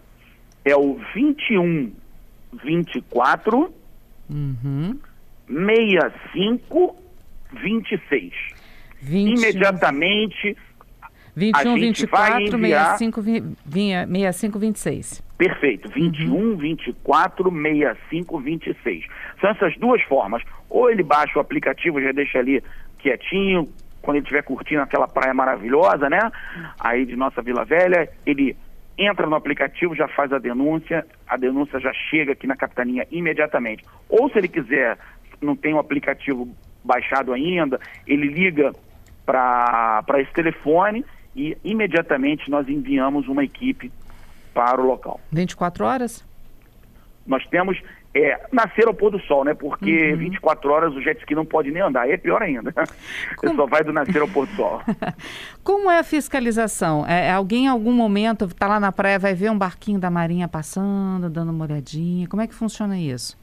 é 0.66 0.76
o 0.76 1.00
21 1.14 1.92
24 2.64 3.74
uhum. 4.30 5.00
65 5.48 6.96
26. 7.52 8.34
21, 9.02 9.34
Imediatamente 9.38 10.58
21, 11.36 11.76
24, 11.76 12.58
enviar... 12.58 12.98
65, 12.98 13.24
65, 13.24 14.60
26. 14.60 15.24
Perfeito. 15.38 15.90
21, 15.90 16.36
uhum. 16.36 16.58
24, 16.58 17.50
65, 17.50 18.40
26. 18.40 19.06
São 19.40 19.50
essas 19.50 19.78
duas 19.78 20.02
formas. 20.04 20.44
Ou 20.70 20.90
ele 20.90 21.02
baixa 21.02 21.38
o 21.38 21.42
aplicativo, 21.42 22.02
já 22.02 22.12
deixa 22.12 22.40
ali 22.40 22.62
quietinho, 23.00 23.70
quando 24.02 24.18
ele 24.18 24.24
estiver 24.24 24.44
curtindo 24.44 24.82
aquela 24.82 25.08
praia 25.08 25.34
maravilhosa, 25.34 26.10
né? 26.10 26.20
Aí 26.80 27.06
de 27.06 27.16
nossa 27.16 27.42
Vila 27.42 27.64
Velha, 27.64 28.10
ele 28.26 28.56
entra 29.00 29.26
no 29.26 29.36
aplicativo, 29.36 29.96
já 29.96 30.08
faz 30.10 30.34
a 30.34 30.38
denúncia, 30.38 31.06
a 31.26 31.38
denúncia 31.38 31.80
já 31.80 31.94
chega 32.10 32.34
aqui 32.34 32.46
na 32.46 32.56
capitania 32.56 33.08
imediatamente. 33.10 33.84
Ou 34.10 34.30
se 34.30 34.38
ele 34.38 34.50
quiser, 34.50 34.98
não 35.42 35.56
tem 35.56 35.74
o 35.74 35.80
aplicativo 35.80 36.48
baixado 36.84 37.32
ainda, 37.32 37.80
ele 38.06 38.28
liga 38.28 38.74
para 39.26 40.04
esse 40.18 40.34
telefone 40.34 41.06
e 41.36 41.58
imediatamente 41.64 42.50
nós 42.50 42.68
enviamos 42.68 43.28
uma 43.28 43.44
equipe 43.44 43.92
para 44.54 44.82
o 44.82 44.86
local. 44.86 45.20
24 45.32 45.86
horas? 45.86 46.29
Nós 47.30 47.46
temos 47.48 47.80
é, 48.14 48.42
nascer 48.52 48.88
ao 48.88 48.94
pôr 48.94 49.12
do 49.12 49.20
sol, 49.22 49.46
né? 49.46 49.54
Porque 49.54 50.14
uhum. 50.14 50.18
24 50.18 50.72
horas 50.72 50.96
o 50.96 51.02
jet 51.02 51.20
ski 51.20 51.36
não 51.36 51.46
pode 51.46 51.72
nem 51.72 51.82
andar, 51.82 52.10
é 52.10 52.18
pior 52.18 52.42
ainda. 52.42 52.74
Como... 53.38 53.56
só 53.56 53.68
vai 53.68 53.84
do 53.84 53.94
nascer 53.94 54.20
ao 54.20 54.28
pôr 54.28 54.48
do 54.48 54.56
sol. 54.56 54.82
Como 55.64 55.90
é 55.92 56.00
a 56.00 56.04
fiscalização? 56.04 57.06
É, 57.08 57.28
é 57.28 57.32
alguém 57.32 57.66
em 57.66 57.68
algum 57.68 57.94
momento 57.94 58.46
está 58.46 58.68
lá 58.68 58.80
na 58.80 58.92
praia, 58.92 59.20
vai 59.20 59.36
ver 59.36 59.52
um 59.52 59.58
barquinho 59.58 60.00
da 60.00 60.10
Marinha 60.10 60.48
passando, 60.48 61.30
dando 61.30 61.52
uma 61.52 61.66
olhadinha? 61.66 62.28
Como 62.28 62.42
é 62.42 62.48
que 62.48 62.56
funciona 62.56 62.98
isso? 62.98 63.38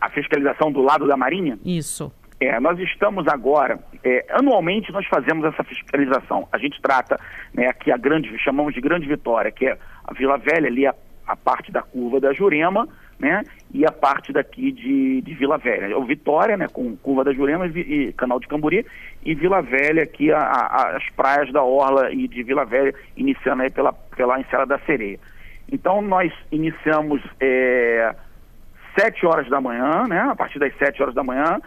A 0.00 0.08
fiscalização 0.08 0.70
do 0.70 0.80
lado 0.80 1.06
da 1.08 1.16
Marinha? 1.16 1.58
Isso. 1.64 2.12
É, 2.38 2.60
nós 2.60 2.78
estamos 2.78 3.26
agora, 3.26 3.80
é, 4.04 4.26
anualmente 4.30 4.92
nós 4.92 5.06
fazemos 5.06 5.44
essa 5.46 5.64
fiscalização. 5.64 6.46
A 6.52 6.58
gente 6.58 6.80
trata 6.80 7.18
né, 7.52 7.66
aqui 7.66 7.90
a 7.90 7.96
grande, 7.96 8.38
chamamos 8.38 8.74
de 8.74 8.80
grande 8.80 9.08
vitória, 9.08 9.50
que 9.50 9.66
é 9.66 9.78
a 10.04 10.12
Vila 10.12 10.36
Velha 10.36 10.68
ali, 10.68 10.86
a, 10.86 10.94
a 11.26 11.34
parte 11.34 11.72
da 11.72 11.82
curva 11.82 12.20
da 12.20 12.32
Jurema, 12.34 12.86
né? 13.18 13.42
E 13.72 13.84
a 13.86 13.92
parte 13.92 14.32
daqui 14.32 14.70
de, 14.72 15.20
de 15.22 15.34
Vila 15.34 15.58
Velha. 15.58 15.96
O 15.98 16.04
Vitória, 16.04 16.56
né? 16.56 16.66
Com 16.68 16.96
Curva 16.96 17.24
da 17.24 17.32
Jurema 17.32 17.66
e, 17.66 17.80
e 17.80 18.12
Canal 18.12 18.38
de 18.38 18.46
Cambori. 18.46 18.86
E 19.24 19.34
Vila 19.34 19.62
Velha, 19.62 20.02
aqui 20.02 20.30
a, 20.30 20.38
a, 20.38 20.96
as 20.96 21.08
praias 21.10 21.52
da 21.52 21.62
Orla 21.62 22.12
e 22.12 22.28
de 22.28 22.42
Vila 22.42 22.64
Velha, 22.64 22.94
iniciando 23.16 23.62
aí 23.62 23.70
pela, 23.70 23.92
pela 23.92 24.38
Enseada 24.40 24.66
da 24.66 24.78
Sereia. 24.80 25.18
Então 25.70 26.00
nós 26.00 26.32
iniciamos 26.52 27.22
é, 27.40 28.14
7 28.98 29.26
horas 29.26 29.48
da 29.48 29.60
manhã, 29.60 30.04
né? 30.08 30.20
A 30.20 30.36
partir 30.36 30.58
das 30.58 30.76
7 30.76 31.02
horas 31.02 31.14
da 31.14 31.24
manhã, 31.24 31.60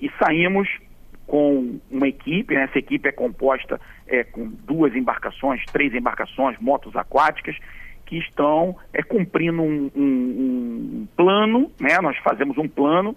e 0.00 0.10
saímos 0.22 0.68
com 1.26 1.78
uma 1.90 2.08
equipe, 2.08 2.54
né? 2.54 2.62
essa 2.62 2.78
equipe 2.78 3.06
é 3.06 3.12
composta 3.12 3.78
é, 4.06 4.24
com 4.24 4.48
duas 4.64 4.96
embarcações, 4.96 5.62
três 5.70 5.94
embarcações, 5.94 6.58
motos 6.58 6.96
aquáticas, 6.96 7.54
que 8.08 8.16
estão 8.16 8.74
é, 8.90 9.02
cumprindo 9.02 9.60
um, 9.60 9.90
um, 9.94 10.02
um, 10.02 11.08
plano, 11.14 11.70
né? 11.78 12.00
nós 12.00 12.16
fazemos 12.18 12.56
um 12.56 12.66
plano 12.66 13.14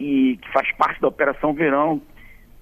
e 0.00 0.38
que 0.40 0.50
faz 0.50 0.72
parte 0.72 0.98
da 0.98 1.08
Operação 1.08 1.52
Verão, 1.52 2.00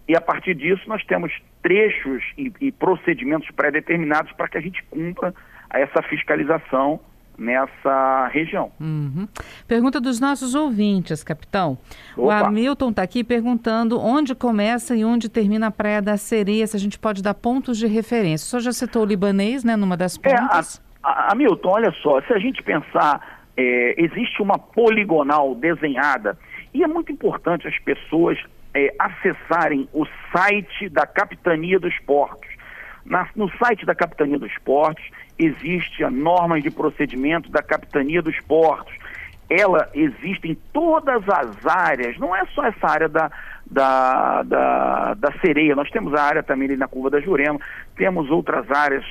e 0.08 0.16
a 0.16 0.20
partir 0.20 0.54
disso 0.56 0.82
nós 0.88 1.04
temos 1.04 1.32
trechos 1.62 2.22
e, 2.36 2.52
e 2.60 2.72
procedimentos 2.72 3.48
pré-determinados 3.52 4.32
para 4.32 4.48
que 4.48 4.58
a 4.58 4.60
gente 4.60 4.82
cumpra 4.90 5.32
essa 5.70 6.02
fiscalização 6.02 6.98
nessa 7.38 8.28
região. 8.32 8.72
Uhum. 8.80 9.28
Pergunta 9.68 10.00
dos 10.00 10.18
nossos 10.18 10.54
ouvintes, 10.54 11.22
capitão. 11.22 11.78
Opa. 12.16 12.22
O 12.22 12.30
Hamilton 12.30 12.90
está 12.90 13.02
aqui 13.02 13.22
perguntando 13.22 14.00
onde 14.00 14.34
começa 14.34 14.96
e 14.96 15.04
onde 15.04 15.28
termina 15.28 15.68
a 15.68 15.70
Praia 15.70 16.02
da 16.02 16.16
Sereia, 16.16 16.66
se 16.66 16.76
a 16.76 16.80
gente 16.80 16.98
pode 16.98 17.22
dar 17.22 17.34
pontos 17.34 17.78
de 17.78 17.86
referência. 17.86 18.46
O 18.46 18.48
senhor 18.48 18.62
já 18.62 18.72
citou 18.72 19.02
o 19.02 19.06
libanês, 19.06 19.62
né, 19.62 19.76
numa 19.76 19.96
das 19.96 20.16
pontas? 20.16 20.76
É, 20.76 20.82
a, 20.82 20.85
Hamilton, 21.06 21.68
olha 21.68 21.92
só, 22.02 22.20
se 22.22 22.32
a 22.32 22.38
gente 22.38 22.62
pensar, 22.62 23.44
é, 23.56 23.94
existe 23.96 24.42
uma 24.42 24.58
poligonal 24.58 25.54
desenhada 25.54 26.36
e 26.74 26.82
é 26.82 26.86
muito 26.86 27.12
importante 27.12 27.66
as 27.66 27.78
pessoas 27.78 28.38
é, 28.74 28.92
acessarem 28.98 29.88
o 29.92 30.04
site 30.32 30.88
da 30.88 31.06
Capitania 31.06 31.78
dos 31.78 31.98
Portos. 32.00 32.50
Na, 33.04 33.28
no 33.36 33.48
site 33.56 33.86
da 33.86 33.94
Capitania 33.94 34.38
dos 34.38 34.52
Portos 34.58 35.04
existe 35.38 36.02
a 36.02 36.10
norma 36.10 36.60
de 36.60 36.70
procedimento 36.70 37.50
da 37.50 37.62
Capitania 37.62 38.20
dos 38.20 38.38
Portos. 38.40 38.94
Ela 39.48 39.88
existe 39.94 40.48
em 40.48 40.54
todas 40.72 41.22
as 41.28 41.64
áreas, 41.64 42.18
não 42.18 42.34
é 42.34 42.44
só 42.46 42.64
essa 42.64 42.86
área 42.88 43.08
da, 43.08 43.30
da, 43.64 44.42
da, 44.42 45.14
da 45.14 45.32
sereia, 45.40 45.76
nós 45.76 45.88
temos 45.90 46.12
a 46.14 46.22
área 46.22 46.42
também 46.42 46.66
ali 46.68 46.76
na 46.76 46.88
curva 46.88 47.10
da 47.10 47.20
Jurema, 47.20 47.60
temos 47.96 48.28
outras 48.28 48.68
áreas 48.72 49.04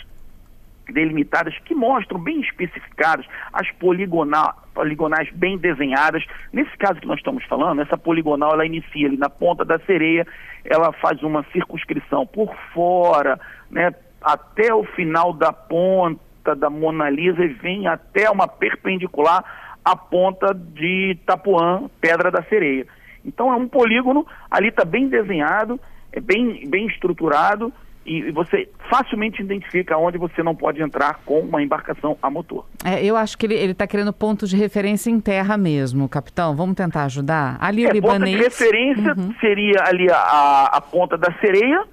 delimitadas 0.91 1.57
que 1.65 1.73
mostram 1.73 2.19
bem 2.19 2.41
especificadas 2.41 3.25
as 3.51 3.69
poligonal, 3.71 4.55
poligonais 4.73 5.29
bem 5.31 5.57
desenhadas. 5.57 6.23
Nesse 6.51 6.75
caso 6.77 6.99
que 6.99 7.07
nós 7.07 7.17
estamos 7.17 7.43
falando, 7.45 7.81
essa 7.81 7.97
poligonal 7.97 8.53
ela 8.53 8.65
inicia 8.65 9.07
ali 9.07 9.17
na 9.17 9.29
ponta 9.29 9.63
da 9.65 9.79
sereia, 9.79 10.25
ela 10.63 10.91
faz 10.93 11.21
uma 11.23 11.43
circunscrição 11.51 12.25
por 12.25 12.55
fora, 12.73 13.39
né, 13.69 13.93
até 14.21 14.73
o 14.73 14.83
final 14.83 15.33
da 15.33 15.53
ponta 15.53 16.55
da 16.55 16.69
Mona 16.69 17.09
Lisa 17.09 17.43
e 17.43 17.49
vem 17.49 17.87
até 17.87 18.29
uma 18.29 18.47
perpendicular 18.47 19.43
à 19.83 19.95
ponta 19.95 20.53
de 20.53 21.11
Itapuã, 21.11 21.89
Pedra 22.01 22.31
da 22.31 22.43
Sereia. 22.43 22.87
Então 23.23 23.51
é 23.51 23.55
um 23.55 23.67
polígono, 23.67 24.25
ali 24.49 24.69
está 24.69 24.85
bem 24.85 25.07
desenhado, 25.07 25.79
é 26.11 26.19
bem, 26.19 26.67
bem 26.67 26.87
estruturado 26.87 27.71
e 28.05 28.31
você 28.31 28.69
facilmente 28.89 29.41
identifica 29.41 29.97
onde 29.97 30.17
você 30.17 30.43
não 30.43 30.55
pode 30.55 30.81
entrar 30.81 31.21
com 31.25 31.39
uma 31.39 31.61
embarcação 31.61 32.17
a 32.21 32.29
motor. 32.29 32.65
É, 32.83 33.03
eu 33.03 33.17
acho 33.17 33.37
que 33.37 33.47
ele 33.47 33.71
está 33.71 33.87
querendo 33.87 34.13
pontos 34.13 34.49
de 34.49 34.55
referência 34.55 35.09
em 35.09 35.19
terra 35.19 35.57
mesmo, 35.57 36.07
capitão. 36.07 36.55
Vamos 36.55 36.75
tentar 36.75 37.05
ajudar? 37.05 37.57
Ali 37.59 37.83
é, 37.83 37.89
o 37.89 37.91
libanês... 37.91 38.37
Ponto 38.37 38.37
de 38.37 38.43
referência 38.43 39.13
uhum. 39.17 39.33
seria 39.39 39.83
ali 39.87 40.09
a, 40.11 40.69
a 40.73 40.81
ponta 40.81 41.17
da 41.17 41.33
sereia, 41.39 41.83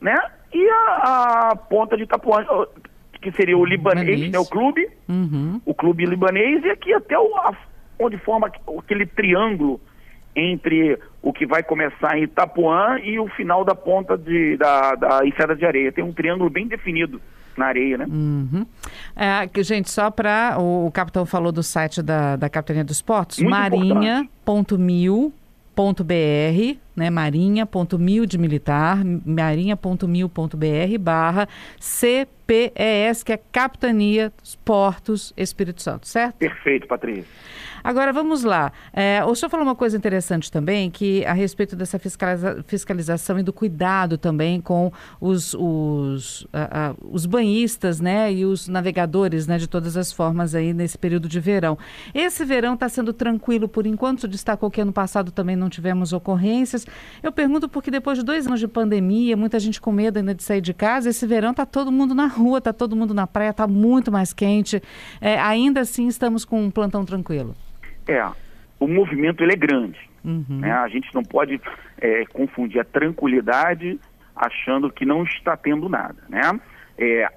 né? 0.00 0.16
E 0.52 0.68
a, 0.68 1.50
a 1.50 1.56
ponta 1.56 1.96
de 1.96 2.02
Itapuã, 2.02 2.44
que 3.20 3.30
seria 3.32 3.56
o 3.56 3.64
libanês, 3.64 4.30
né, 4.30 4.38
o 4.38 4.44
clube, 4.44 4.88
uhum. 5.08 5.60
o 5.64 5.74
clube 5.74 6.04
libanês, 6.06 6.64
e 6.64 6.70
aqui 6.70 6.92
até 6.92 7.18
o, 7.18 7.36
a, 7.36 7.54
onde 7.98 8.18
forma 8.18 8.50
aquele 8.78 9.06
triângulo 9.06 9.80
entre 10.36 10.98
o 11.22 11.32
que 11.32 11.46
vai 11.46 11.62
começar 11.62 12.18
em 12.18 12.24
Itapuã 12.24 12.98
e 13.02 13.18
o 13.18 13.28
final 13.28 13.64
da 13.64 13.74
ponta 13.74 14.16
de, 14.16 14.56
da, 14.56 14.94
da 14.94 15.26
Enseada 15.26 15.54
de 15.54 15.64
Areia. 15.64 15.92
Tem 15.92 16.04
um 16.04 16.12
triângulo 16.12 16.50
bem 16.50 16.66
definido 16.66 17.20
na 17.56 17.66
areia, 17.66 17.98
né? 17.98 18.06
Uhum. 18.08 18.66
É, 19.14 19.48
gente, 19.62 19.90
só 19.90 20.10
para 20.10 20.56
o, 20.58 20.86
o, 20.86 20.90
capitão 20.90 21.24
falou 21.24 21.52
do 21.52 21.62
site 21.62 22.02
da, 22.02 22.34
da 22.34 22.48
Capitania 22.48 22.84
dos 22.84 23.00
Portos, 23.00 23.38
marinha.mil 23.38 25.32
marinha.br, 25.76 26.78
né, 26.96 27.10
marinha.mil 27.10 28.26
de 28.26 28.38
militar, 28.38 29.02
marinha.mil.br 29.04 30.98
barra 31.00 31.48
CPES, 31.78 33.22
que 33.22 33.32
é 33.32 33.36
Capitania 33.50 34.32
dos 34.40 34.54
Portos 34.56 35.32
Espírito 35.36 35.82
Santo, 35.82 36.06
certo? 36.06 36.36
Perfeito, 36.36 36.86
Patrícia. 36.86 37.24
Agora, 37.84 38.14
vamos 38.14 38.44
lá. 38.44 38.72
É, 38.94 39.22
o 39.26 39.34
senhor 39.34 39.50
falou 39.50 39.66
uma 39.66 39.74
coisa 39.74 39.94
interessante 39.94 40.50
também, 40.50 40.90
que 40.90 41.22
a 41.26 41.34
respeito 41.34 41.76
dessa 41.76 41.98
fiscaliza 41.98 42.64
fiscalização 42.66 43.38
e 43.38 43.42
do 43.42 43.52
cuidado 43.52 44.16
também 44.16 44.58
com 44.58 44.90
os, 45.20 45.52
os, 45.52 46.46
os 47.02 47.26
banhistas, 47.26 48.00
né, 48.00 48.32
e 48.32 48.46
os 48.46 48.68
navegadores, 48.68 49.46
né, 49.46 49.58
de 49.58 49.66
todas 49.66 49.98
as 49.98 50.10
formas 50.10 50.54
aí 50.54 50.72
nesse 50.72 50.96
período 50.96 51.28
de 51.28 51.38
verão. 51.38 51.76
Esse 52.14 52.42
verão 52.42 52.72
está 52.72 52.88
sendo 52.88 53.12
tranquilo 53.12 53.68
por 53.68 53.86
enquanto, 53.86 54.22
se 54.22 54.28
destacou 54.28 54.70
que 54.70 54.80
ano 54.80 54.92
passado 54.92 55.30
também 55.30 55.54
não 55.54 55.68
tivemos 55.68 56.14
ocorrências. 56.14 56.83
Eu 57.22 57.32
pergunto 57.32 57.68
porque 57.68 57.90
depois 57.90 58.18
de 58.18 58.24
dois 58.24 58.46
anos 58.46 58.60
de 58.60 58.68
pandemia, 58.68 59.36
muita 59.36 59.58
gente 59.58 59.80
com 59.80 59.92
medo 59.92 60.18
ainda 60.18 60.34
de 60.34 60.42
sair 60.42 60.60
de 60.60 60.74
casa, 60.74 61.10
esse 61.10 61.26
verão 61.26 61.50
está 61.50 61.66
todo 61.66 61.90
mundo 61.90 62.14
na 62.14 62.26
rua, 62.26 62.58
está 62.58 62.72
todo 62.72 62.96
mundo 62.96 63.14
na 63.14 63.26
praia, 63.26 63.50
está 63.50 63.66
muito 63.66 64.10
mais 64.10 64.32
quente. 64.32 64.82
É, 65.20 65.38
ainda 65.38 65.80
assim 65.80 66.06
estamos 66.06 66.44
com 66.44 66.62
um 66.62 66.70
plantão 66.70 67.04
tranquilo. 67.04 67.54
É, 68.06 68.24
o 68.78 68.86
movimento 68.86 69.42
ele 69.42 69.52
é 69.52 69.56
grande. 69.56 69.98
Uhum. 70.24 70.60
Né? 70.60 70.72
A 70.72 70.88
gente 70.88 71.14
não 71.14 71.22
pode 71.22 71.60
é, 71.98 72.24
confundir 72.26 72.80
a 72.80 72.84
tranquilidade 72.84 73.98
achando 74.34 74.90
que 74.90 75.04
não 75.04 75.22
está 75.24 75.56
tendo 75.56 75.88
nada, 75.88 76.16
né? 76.28 76.40
É, 76.98 77.28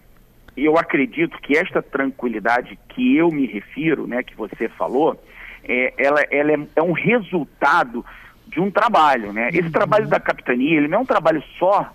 eu 0.55 0.77
acredito 0.77 1.37
que 1.39 1.55
esta 1.55 1.83
tranquilidade 1.83 2.77
que 2.89 3.15
eu 3.15 3.29
me 3.29 3.45
refiro, 3.45 4.07
né, 4.07 4.23
que 4.23 4.35
você 4.35 4.67
falou, 4.69 5.21
é, 5.63 5.93
ela, 5.97 6.21
ela 6.31 6.51
é, 6.51 6.67
é, 6.75 6.81
um 6.81 6.93
resultado 6.93 8.03
de 8.47 8.59
um 8.59 8.71
trabalho, 8.71 9.33
né? 9.33 9.49
Esse 9.49 9.63
uhum. 9.63 9.71
trabalho 9.71 10.07
da 10.07 10.19
capitania, 10.19 10.77
ele 10.77 10.87
não 10.87 10.99
é 10.99 11.01
um 11.01 11.05
trabalho 11.05 11.43
só 11.57 11.91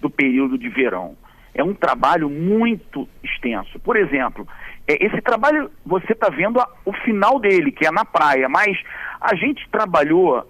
do 0.00 0.08
período 0.08 0.56
de 0.56 0.68
verão, 0.68 1.16
é 1.54 1.62
um 1.62 1.74
trabalho 1.74 2.28
muito 2.30 3.08
extenso. 3.22 3.78
Por 3.80 3.96
exemplo, 3.96 4.46
é, 4.86 5.04
esse 5.04 5.20
trabalho, 5.20 5.70
você 5.84 6.12
está 6.12 6.28
vendo 6.28 6.60
a, 6.60 6.68
o 6.84 6.92
final 6.92 7.38
dele, 7.38 7.70
que 7.70 7.86
é 7.86 7.90
na 7.90 8.04
praia, 8.04 8.48
mas 8.48 8.76
a 9.20 9.34
gente 9.34 9.68
trabalhou 9.70 10.44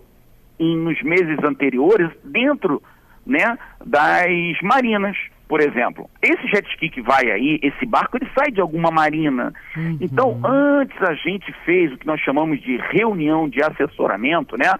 em, 0.59 0.77
nos 0.77 1.03
meses 1.03 1.39
anteriores 1.43 2.11
dentro 2.25 2.83
né, 3.27 3.59
das 3.85 4.61
marinas, 4.63 5.17
por 5.49 5.61
exemplo. 5.61 6.09
Esse 6.23 6.47
jet 6.49 6.69
ski 6.71 6.89
que 6.89 7.03
vai 7.03 7.31
aí, 7.31 7.59
esse 7.63 7.85
barco, 7.85 8.17
ele 8.17 8.31
sai 8.39 8.51
de 8.51 8.61
alguma 8.61 8.91
marina. 8.91 9.53
Uhum. 9.77 9.99
Então, 10.01 10.41
antes 10.45 10.97
a 11.03 11.15
gente 11.15 11.53
fez 11.65 11.93
o 11.93 11.99
que 11.99 12.07
nós 12.07 12.21
chamamos 12.21 12.61
de 12.63 12.77
reunião 12.77 13.49
de 13.49 13.63
assessoramento, 13.63 14.57
né? 14.57 14.73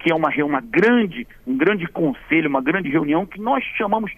Que 0.00 0.10
é 0.10 0.14
uma, 0.14 0.30
uma 0.44 0.60
grande, 0.60 1.26
um 1.46 1.56
grande 1.56 1.86
conselho, 1.86 2.48
uma 2.48 2.60
grande 2.60 2.88
reunião 2.88 3.24
que 3.24 3.40
nós 3.40 3.62
chamamos 3.76 4.12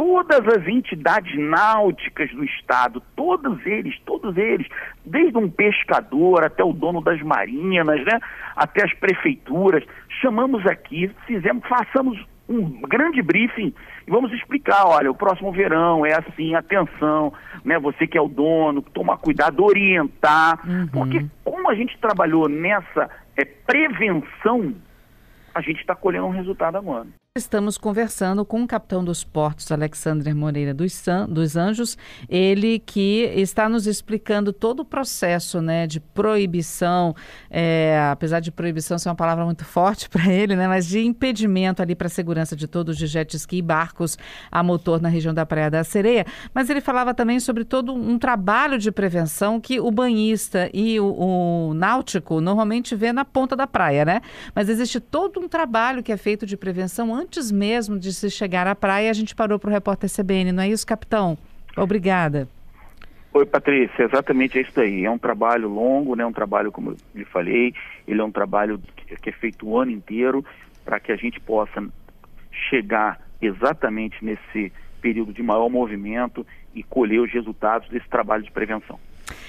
todas 0.00 0.40
as 0.48 0.66
entidades 0.66 1.38
náuticas 1.38 2.30
do 2.30 2.42
estado, 2.42 3.02
todos 3.14 3.66
eles, 3.66 3.94
todos 4.06 4.34
eles, 4.38 4.66
desde 5.04 5.36
um 5.36 5.50
pescador 5.50 6.42
até 6.42 6.64
o 6.64 6.72
dono 6.72 7.02
das 7.02 7.20
marinas, 7.20 8.02
né, 8.06 8.18
até 8.56 8.82
as 8.82 8.94
prefeituras, 8.94 9.84
chamamos 10.22 10.66
aqui, 10.66 11.10
fizemos, 11.26 11.62
façamos 11.68 12.18
um 12.48 12.80
grande 12.80 13.20
briefing 13.20 13.74
e 14.06 14.10
vamos 14.10 14.32
explicar, 14.32 14.86
olha, 14.86 15.10
o 15.10 15.14
próximo 15.14 15.52
verão 15.52 16.06
é 16.06 16.14
assim, 16.14 16.54
atenção, 16.54 17.30
né, 17.62 17.78
você 17.78 18.06
que 18.06 18.16
é 18.16 18.22
o 18.22 18.26
dono, 18.26 18.80
tomar 18.80 19.18
cuidado, 19.18 19.62
orientar, 19.62 20.58
uhum. 20.66 20.88
porque 20.88 21.26
como 21.44 21.70
a 21.70 21.74
gente 21.74 21.98
trabalhou 21.98 22.48
nessa 22.48 23.10
é, 23.36 23.44
prevenção, 23.44 24.74
a 25.54 25.60
gente 25.60 25.80
está 25.80 25.94
colhendo 25.94 26.26
um 26.26 26.30
resultado 26.30 26.76
agora. 26.76 27.06
Estamos 27.40 27.78
conversando 27.78 28.44
com 28.44 28.62
o 28.62 28.66
capitão 28.66 29.02
dos 29.02 29.24
portos, 29.24 29.72
Alexandre 29.72 30.32
Moreira 30.34 30.74
dos, 30.74 30.92
San, 30.92 31.26
dos 31.26 31.56
Anjos, 31.56 31.96
ele 32.28 32.78
que 32.78 33.32
está 33.34 33.66
nos 33.66 33.86
explicando 33.86 34.52
todo 34.52 34.80
o 34.80 34.84
processo 34.84 35.62
né, 35.62 35.86
de 35.86 36.00
proibição, 36.00 37.16
é, 37.50 37.98
apesar 38.12 38.40
de 38.40 38.52
proibição 38.52 38.98
ser 38.98 39.08
uma 39.08 39.14
palavra 39.14 39.44
muito 39.44 39.64
forte 39.64 40.06
para 40.10 40.30
ele, 40.30 40.54
né, 40.54 40.68
mas 40.68 40.86
de 40.86 41.00
impedimento 41.00 41.80
ali 41.80 41.94
para 41.94 42.08
a 42.08 42.10
segurança 42.10 42.54
de 42.54 42.68
todos 42.68 43.00
os 43.00 43.10
jet 43.10 43.34
ski 43.34 43.56
e 43.56 43.62
barcos 43.62 44.18
a 44.52 44.62
motor 44.62 45.00
na 45.00 45.08
região 45.08 45.32
da 45.32 45.46
Praia 45.46 45.70
da 45.70 45.82
Sereia. 45.82 46.26
Mas 46.52 46.68
ele 46.68 46.82
falava 46.82 47.14
também 47.14 47.40
sobre 47.40 47.64
todo 47.64 47.94
um 47.94 48.18
trabalho 48.18 48.78
de 48.78 48.92
prevenção 48.92 49.58
que 49.58 49.80
o 49.80 49.90
banhista 49.90 50.70
e 50.74 51.00
o, 51.00 51.70
o 51.70 51.74
náutico 51.74 52.38
normalmente 52.40 52.94
vê 52.94 53.14
na 53.14 53.24
ponta 53.24 53.56
da 53.56 53.66
praia, 53.66 54.04
né? 54.04 54.20
Mas 54.54 54.68
existe 54.68 55.00
todo 55.00 55.40
um 55.40 55.48
trabalho 55.48 56.02
que 56.02 56.12
é 56.12 56.16
feito 56.18 56.44
de 56.44 56.56
prevenção 56.56 57.14
antes 57.14 57.29
mesmo 57.52 57.98
de 57.98 58.12
se 58.12 58.30
chegar 58.30 58.66
à 58.66 58.74
praia. 58.74 59.10
A 59.10 59.12
gente 59.12 59.34
parou 59.34 59.58
para 59.58 59.70
o 59.70 59.72
repórter 59.72 60.10
CBN, 60.10 60.52
não 60.52 60.62
é 60.62 60.68
isso, 60.68 60.86
capitão? 60.86 61.36
Obrigada. 61.76 62.48
Oi, 63.32 63.46
Patrícia, 63.46 64.02
exatamente 64.02 64.58
é 64.58 64.62
isso 64.62 64.80
aí. 64.80 65.04
É 65.04 65.10
um 65.10 65.18
trabalho 65.18 65.68
longo, 65.68 66.16
né? 66.16 66.26
Um 66.26 66.32
trabalho, 66.32 66.72
como 66.72 66.90
eu 66.90 66.96
lhe 67.14 67.24
falei, 67.24 67.72
ele 68.08 68.20
é 68.20 68.24
um 68.24 68.32
trabalho 68.32 68.80
que 69.22 69.28
é 69.28 69.32
feito 69.32 69.68
o 69.68 69.78
ano 69.78 69.92
inteiro 69.92 70.44
para 70.84 70.98
que 70.98 71.12
a 71.12 71.16
gente 71.16 71.38
possa 71.38 71.86
chegar 72.68 73.20
exatamente 73.40 74.24
nesse 74.24 74.72
período 75.00 75.32
de 75.32 75.42
maior 75.42 75.68
movimento 75.68 76.44
e 76.74 76.82
colher 76.82 77.20
os 77.20 77.32
resultados 77.32 77.88
desse 77.88 78.08
trabalho 78.08 78.42
de 78.42 78.50
prevenção. 78.50 78.98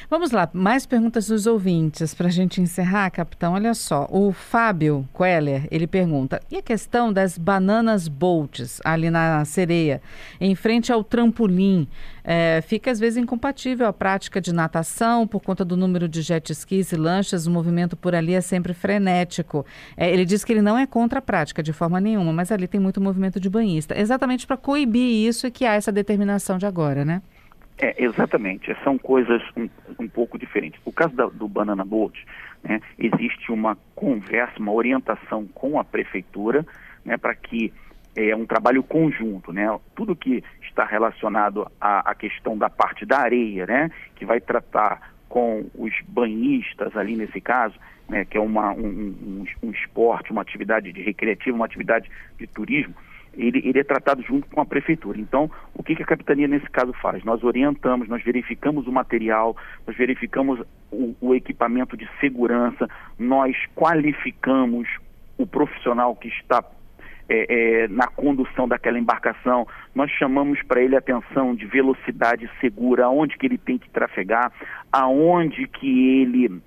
Vamos 0.10 0.32
lá, 0.32 0.50
mais 0.54 0.86
perguntas 0.86 1.28
dos 1.28 1.48
ouvintes 1.48 2.14
para 2.14 2.28
a 2.28 2.32
gente 2.32 2.62
encerrar, 2.62 3.10
capitão. 3.10 3.54
Olha 3.54 3.74
só, 3.74 4.08
o 4.10 4.32
Fábio 4.32 5.08
Queller, 5.16 5.68
ele 5.72 5.88
pergunta, 5.88 6.42
e 6.52 6.58
a 6.58 6.62
questão 6.62 7.12
das 7.12 7.38
bananas 7.38 8.08
bolts 8.08 8.80
ali 8.84 9.10
na 9.10 9.44
sereia, 9.46 10.02
em 10.40 10.56
frente 10.56 10.92
ao 10.92 11.04
trampolim, 11.04 11.88
é, 12.24 12.62
fica 12.62 12.92
às 12.92 13.00
vezes 13.00 13.18
incompatível 13.18 13.88
a 13.88 13.94
prática 13.94 14.40
de 14.40 14.54
natação 14.54 15.26
por 15.26 15.42
conta 15.42 15.66
do 15.66 15.76
número 15.76 16.08
de 16.08 16.22
jet 16.22 16.52
skis 16.52 16.92
e 16.92 16.96
lanchas, 16.96 17.48
o 17.48 17.52
movimento 17.52 17.96
por 17.96 18.14
ali 18.14 18.34
é 18.34 18.42
sempre 18.42 18.74
frenético. 18.74 19.66
É, 19.98 20.12
ele 20.12 20.26
diz 20.26 20.44
que 20.44 20.54
ele 20.54 20.62
não 20.62 20.78
é 20.78 20.86
contra 20.86 21.20
a 21.20 21.22
prática 21.22 21.64
de 21.64 21.74
forma 21.74 22.00
nenhuma, 22.00 22.32
mas 22.32 22.52
ali 22.52 22.68
tem 22.68 22.80
muito 22.80 23.02
movimento 23.02 23.40
de 23.40 23.50
banhista. 23.50 23.98
Exatamente 24.00 24.46
para 24.46 24.58
coibir 24.58 25.28
isso 25.28 25.48
é 25.48 25.52
que 25.52 25.66
há 25.66 25.74
essa 25.74 25.92
determinação 25.92 26.58
de 26.58 26.66
agora, 26.66 27.04
né? 27.04 27.22
É, 27.82 27.96
exatamente. 27.98 28.72
São 28.84 28.96
coisas 28.96 29.42
um, 29.58 29.68
um 30.00 30.08
pouco 30.08 30.38
diferentes. 30.38 30.80
O 30.86 30.92
caso 30.92 31.16
da, 31.16 31.26
do 31.26 31.48
Banana 31.48 31.84
Boat, 31.84 32.26
né, 32.64 32.80
existe 32.98 33.52
uma 33.52 33.76
conversa, 33.96 34.60
uma 34.60 34.72
orientação 34.72 35.48
com 35.48 35.80
a 35.80 35.84
prefeitura, 35.84 36.64
né, 37.04 37.18
para 37.18 37.34
que 37.34 37.74
é 38.16 38.36
um 38.36 38.46
trabalho 38.46 38.84
conjunto, 38.84 39.54
né? 39.54 39.66
Tudo 39.96 40.16
que 40.16 40.44
está 40.62 40.84
relacionado 40.84 41.66
à, 41.80 42.12
à, 42.12 42.14
questão 42.14 42.58
da 42.58 42.70
parte 42.70 43.06
da 43.06 43.20
areia, 43.20 43.66
né? 43.66 43.90
Que 44.16 44.26
vai 44.26 44.42
tratar 44.42 45.14
com 45.30 45.66
os 45.74 45.94
banhistas 46.10 46.96
ali 46.98 47.16
nesse 47.16 47.40
caso, 47.40 47.74
né? 48.10 48.26
Que 48.26 48.38
é 48.38 48.42
uma, 48.42 48.74
um, 48.74 48.86
um, 48.86 49.46
um 49.64 49.72
esporte, 49.72 50.30
uma 50.30 50.42
atividade 50.42 50.92
de 50.92 51.02
recreativa, 51.02 51.56
uma 51.56 51.66
atividade 51.66 52.12
de 52.38 52.46
turismo 52.48 52.94
ele, 53.36 53.62
ele, 53.66 53.80
é 53.80 53.84
tratado 53.84 54.22
junto 54.22 54.48
com 54.48 54.62
a 54.62 54.66
prefeitura. 54.66 55.20
Então, 55.20 55.50
o 55.74 55.84
que, 55.84 55.96
que, 55.96 56.04
a 56.04 56.06
capitania 56.06 56.48
nesse 56.48 56.70
caso 56.70 56.94
faz? 56.94 57.24
Nós 57.24 57.44
orientamos, 57.44 58.08
nós 58.08 58.24
verificamos 58.24 58.88
o 58.88 58.92
material, 58.92 59.56
nós 59.88 59.96
verificamos 59.96 60.60
o, 60.92 61.16
o 61.22 61.36
equipamento 61.36 61.96
de 61.96 62.08
segurança, 62.20 62.88
nós 63.18 63.56
qualificamos 63.76 64.88
o 65.38 65.48
profissional 65.48 66.16
que 66.16 66.28
está 66.28 66.64
é, 67.30 67.84
é, 67.84 67.88
na 67.88 68.08
condução 68.08 68.68
daquela 68.68 69.00
embarcação, 69.00 69.66
nós 69.96 70.12
chamamos 70.12 70.62
para 70.64 70.82
ele 70.82 70.98
atenção 70.98 71.56
de 71.56 71.66
velocidade 71.66 72.50
segura, 72.60 73.06
aonde 73.06 73.38
que 73.38 73.46
ele 73.46 73.58
tem 73.58 73.78
que 73.78 73.90
trafegar, 73.90 74.52
aonde 74.92 75.68
que 75.68 76.22
ele 76.22 76.62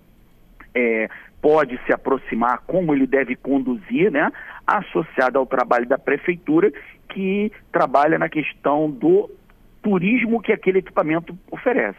é, 0.74 1.08
pode 1.44 1.78
se 1.84 1.92
aproximar, 1.92 2.62
como 2.66 2.94
ele 2.94 3.06
deve 3.06 3.36
conduzir, 3.36 4.10
né? 4.10 4.32
associado 4.66 5.38
ao 5.38 5.44
trabalho 5.44 5.86
da 5.86 5.98
prefeitura, 5.98 6.72
que 7.10 7.52
trabalha 7.70 8.18
na 8.18 8.30
questão 8.30 8.90
do 8.90 9.30
turismo 9.82 10.40
que 10.40 10.54
aquele 10.54 10.78
equipamento 10.78 11.38
oferece. 11.50 11.98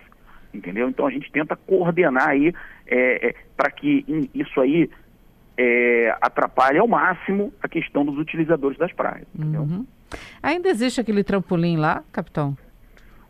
Entendeu? 0.51 0.89
Então 0.89 1.05
a 1.05 1.11
gente 1.11 1.31
tenta 1.31 1.55
coordenar 1.55 2.29
aí 2.29 2.55
é, 2.87 3.27
é, 3.27 3.35
para 3.55 3.69
que 3.69 4.03
isso 4.33 4.59
aí 4.59 4.89
é, 5.55 6.17
atrapalhe 6.19 6.79
ao 6.79 6.87
máximo 6.87 7.53
a 7.61 7.67
questão 7.67 8.03
dos 8.03 8.17
utilizadores 8.17 8.79
das 8.79 8.91
praias. 8.93 9.27
Uhum. 9.37 9.85
Ainda 10.41 10.69
existe 10.69 10.99
aquele 10.99 11.23
trampolim 11.23 11.77
lá, 11.77 12.03
capitão? 12.11 12.57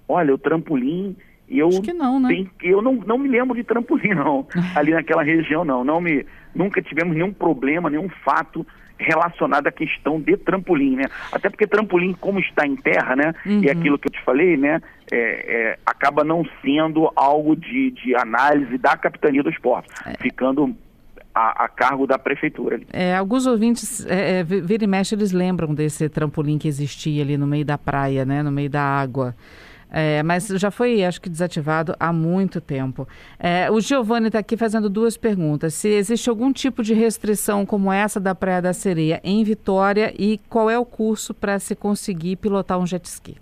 Olha, 0.08 0.34
o 0.34 0.38
trampolim 0.38 1.18
eu 1.50 1.68
Acho 1.68 1.82
que 1.82 1.94
não, 1.94 2.20
né? 2.20 2.30
Tem, 2.30 2.52
eu 2.64 2.82
não, 2.82 2.94
não 2.94 3.18
me 3.18 3.30
lembro 3.30 3.56
de 3.56 3.64
trampolim, 3.64 4.14
não. 4.16 4.48
Ali 4.76 4.92
naquela 4.92 5.24
região, 5.24 5.64
não. 5.64 5.84
não 5.84 6.02
me, 6.02 6.26
nunca 6.54 6.82
tivemos 6.82 7.16
nenhum 7.16 7.32
problema, 7.32 7.90
nenhum 7.90 8.10
fato 8.24 8.66
relacionado 8.98 9.68
à 9.68 9.72
questão 9.72 10.20
de 10.20 10.38
trampolim, 10.38 10.96
né? 10.96 11.04
Até 11.32 11.50
porque 11.50 11.68
trampolim, 11.68 12.14
como 12.14 12.40
está 12.40 12.66
em 12.66 12.76
terra, 12.76 13.16
né? 13.16 13.34
Uhum. 13.46 13.62
E 13.62 13.70
aquilo 13.70 14.00
que 14.00 14.08
eu 14.08 14.12
te 14.12 14.24
falei, 14.24 14.56
né? 14.58 14.82
É, 15.12 15.18
é, 15.18 15.80
acaba 15.86 16.24
não 16.24 16.46
sendo 16.62 17.12
algo 17.16 17.56
de, 17.56 17.92
de 17.92 18.16
análise 18.16 18.78
da 18.78 18.96
capitania 18.96 19.44
do 19.44 19.50
esporte, 19.50 19.90
é. 20.06 20.14
ficando 20.22 20.76
a, 21.34 21.66
a, 21.66 21.68
cargo 21.68 22.08
da 22.08 22.18
prefeitura. 22.18 22.80
É, 22.92 23.16
alguns 23.16 23.46
ouvintes, 23.46 24.06
é, 24.06 24.40
é, 24.40 24.44
vira 24.44 24.86
e 24.86 24.88
mexe, 24.88 25.14
eles 25.14 25.34
lembram 25.34 25.76
desse 25.76 26.08
trampolim 26.08 26.58
que 26.58 26.68
existia 26.68 27.22
ali 27.22 27.38
no 27.38 27.46
meio 27.46 27.66
da 27.66 27.78
praia, 27.78 28.24
né? 28.24 28.42
No 28.42 28.52
meio 28.52 28.70
da 28.70 28.82
água. 28.82 29.36
É, 29.98 30.22
mas 30.24 30.50
já 30.50 30.70
foi, 30.70 31.06
acho 31.06 31.22
que, 31.22 31.30
desativado 31.30 31.96
há 31.98 32.12
muito 32.12 32.60
tempo. 32.60 33.08
É, 33.40 33.72
o 33.72 33.80
Giovanni 33.80 34.28
está 34.28 34.40
aqui 34.40 34.58
fazendo 34.58 34.90
duas 34.90 35.16
perguntas. 35.16 35.74
Se 35.74 35.88
existe 35.88 36.30
algum 36.30 36.52
tipo 36.52 36.84
de 36.84 36.94
restrição 36.94 37.66
como 37.66 37.90
essa 37.90 38.20
da 38.20 38.36
Praia 38.36 38.62
da 38.62 38.74
Sereia 38.74 39.22
em 39.24 39.42
Vitória 39.46 40.14
e 40.20 40.38
qual 40.50 40.70
é 40.70 40.78
o 40.78 40.84
curso 40.84 41.34
para 41.34 41.58
se 41.60 41.78
conseguir 41.78 42.36
pilotar 42.36 42.78
um 42.78 42.86
jet 42.86 43.06
ski? 43.06 43.38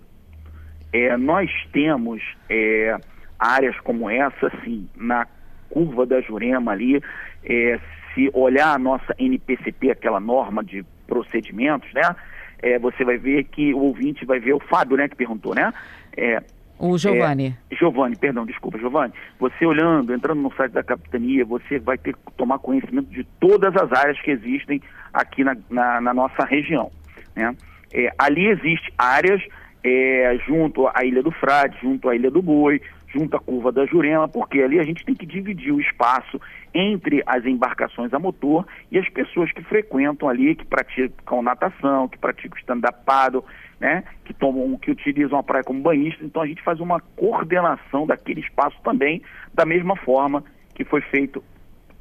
É, 0.92 1.16
nós 1.16 1.50
temos 1.72 2.22
é, 2.48 2.96
áreas 3.36 3.74
como 3.80 4.08
essa, 4.08 4.48
sim, 4.62 4.88
na 4.94 5.26
curva 5.68 6.06
da 6.06 6.20
Jurema 6.20 6.70
ali. 6.70 7.02
É, 7.44 7.80
se 8.14 8.30
olhar 8.32 8.72
a 8.72 8.78
nossa 8.78 9.12
NPCP, 9.18 9.90
aquela 9.90 10.20
norma 10.20 10.62
de 10.62 10.84
procedimentos, 11.04 11.92
né? 11.92 12.14
É, 12.62 12.78
você 12.78 13.04
vai 13.04 13.18
ver 13.18 13.44
que 13.44 13.74
o 13.74 13.78
ouvinte 13.80 14.24
vai 14.24 14.38
ver 14.38 14.54
o 14.54 14.60
Fábio, 14.60 14.96
né, 14.96 15.08
que 15.08 15.16
perguntou, 15.16 15.54
né? 15.54 15.70
É, 16.16 16.42
o 16.78 16.98
Giovanni. 16.98 17.56
É, 17.70 17.76
Giovanni, 17.76 18.16
perdão, 18.16 18.44
desculpa, 18.44 18.78
Giovanni. 18.78 19.12
Você 19.38 19.64
olhando, 19.64 20.12
entrando 20.12 20.40
no 20.40 20.52
site 20.54 20.72
da 20.72 20.82
capitania, 20.82 21.44
você 21.44 21.78
vai 21.78 21.96
ter 21.96 22.14
que 22.14 22.32
tomar 22.36 22.58
conhecimento 22.58 23.08
de 23.10 23.24
todas 23.40 23.74
as 23.76 23.92
áreas 23.92 24.20
que 24.20 24.30
existem 24.30 24.82
aqui 25.12 25.44
na, 25.44 25.56
na, 25.70 26.00
na 26.00 26.14
nossa 26.14 26.44
região. 26.44 26.90
Né? 27.34 27.54
É, 27.92 28.12
ali 28.18 28.48
existe 28.48 28.92
áreas 28.98 29.40
é, 29.84 30.36
junto 30.46 30.88
à 30.88 31.04
Ilha 31.04 31.22
do 31.22 31.30
Frade, 31.30 31.76
junto 31.80 32.08
à 32.08 32.16
Ilha 32.16 32.30
do 32.30 32.42
Boi, 32.42 32.80
junto 33.06 33.36
à 33.36 33.40
Curva 33.40 33.70
da 33.70 33.86
Jurema, 33.86 34.26
porque 34.28 34.60
ali 34.60 34.80
a 34.80 34.82
gente 34.82 35.04
tem 35.04 35.14
que 35.14 35.24
dividir 35.24 35.72
o 35.72 35.80
espaço 35.80 36.40
entre 36.74 37.22
as 37.24 37.44
embarcações 37.46 38.12
a 38.12 38.18
motor 38.18 38.66
e 38.90 38.98
as 38.98 39.08
pessoas 39.08 39.52
que 39.52 39.62
frequentam 39.62 40.28
ali, 40.28 40.56
que 40.56 40.66
praticam 40.66 41.40
natação, 41.40 42.08
que 42.08 42.18
praticam 42.18 42.58
stand-up 42.58 42.98
paddle, 43.06 43.44
né, 43.80 44.04
que 44.24 44.32
tomam, 44.32 44.76
que 44.78 44.90
utilizam 44.90 45.38
a 45.38 45.42
praia 45.42 45.64
como 45.64 45.80
banhista. 45.80 46.24
Então 46.24 46.42
a 46.42 46.46
gente 46.46 46.62
faz 46.62 46.80
uma 46.80 47.00
coordenação 47.00 48.06
daquele 48.06 48.40
espaço 48.40 48.76
também, 48.82 49.22
da 49.52 49.64
mesma 49.64 49.96
forma 49.96 50.44
que 50.74 50.84
foi 50.84 51.00
feito 51.02 51.42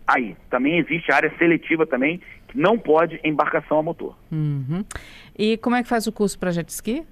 aí. 0.08 0.36
Também 0.50 0.80
existe 0.80 1.12
área 1.12 1.32
seletiva 1.38 1.86
também, 1.86 2.22
que 2.48 2.58
não 2.58 2.78
pode 2.78 3.20
embarcação 3.24 3.80
a 3.80 3.84
motor. 3.84 4.16
Uhum. 4.32 4.84
E 5.38 5.58
como 5.58 5.76
é 5.76 5.84
que 5.84 5.90
faz 5.90 6.08
o 6.08 6.12
curso 6.12 6.38
para 6.38 6.52
jet 6.52 6.70
ski? 6.70 7.04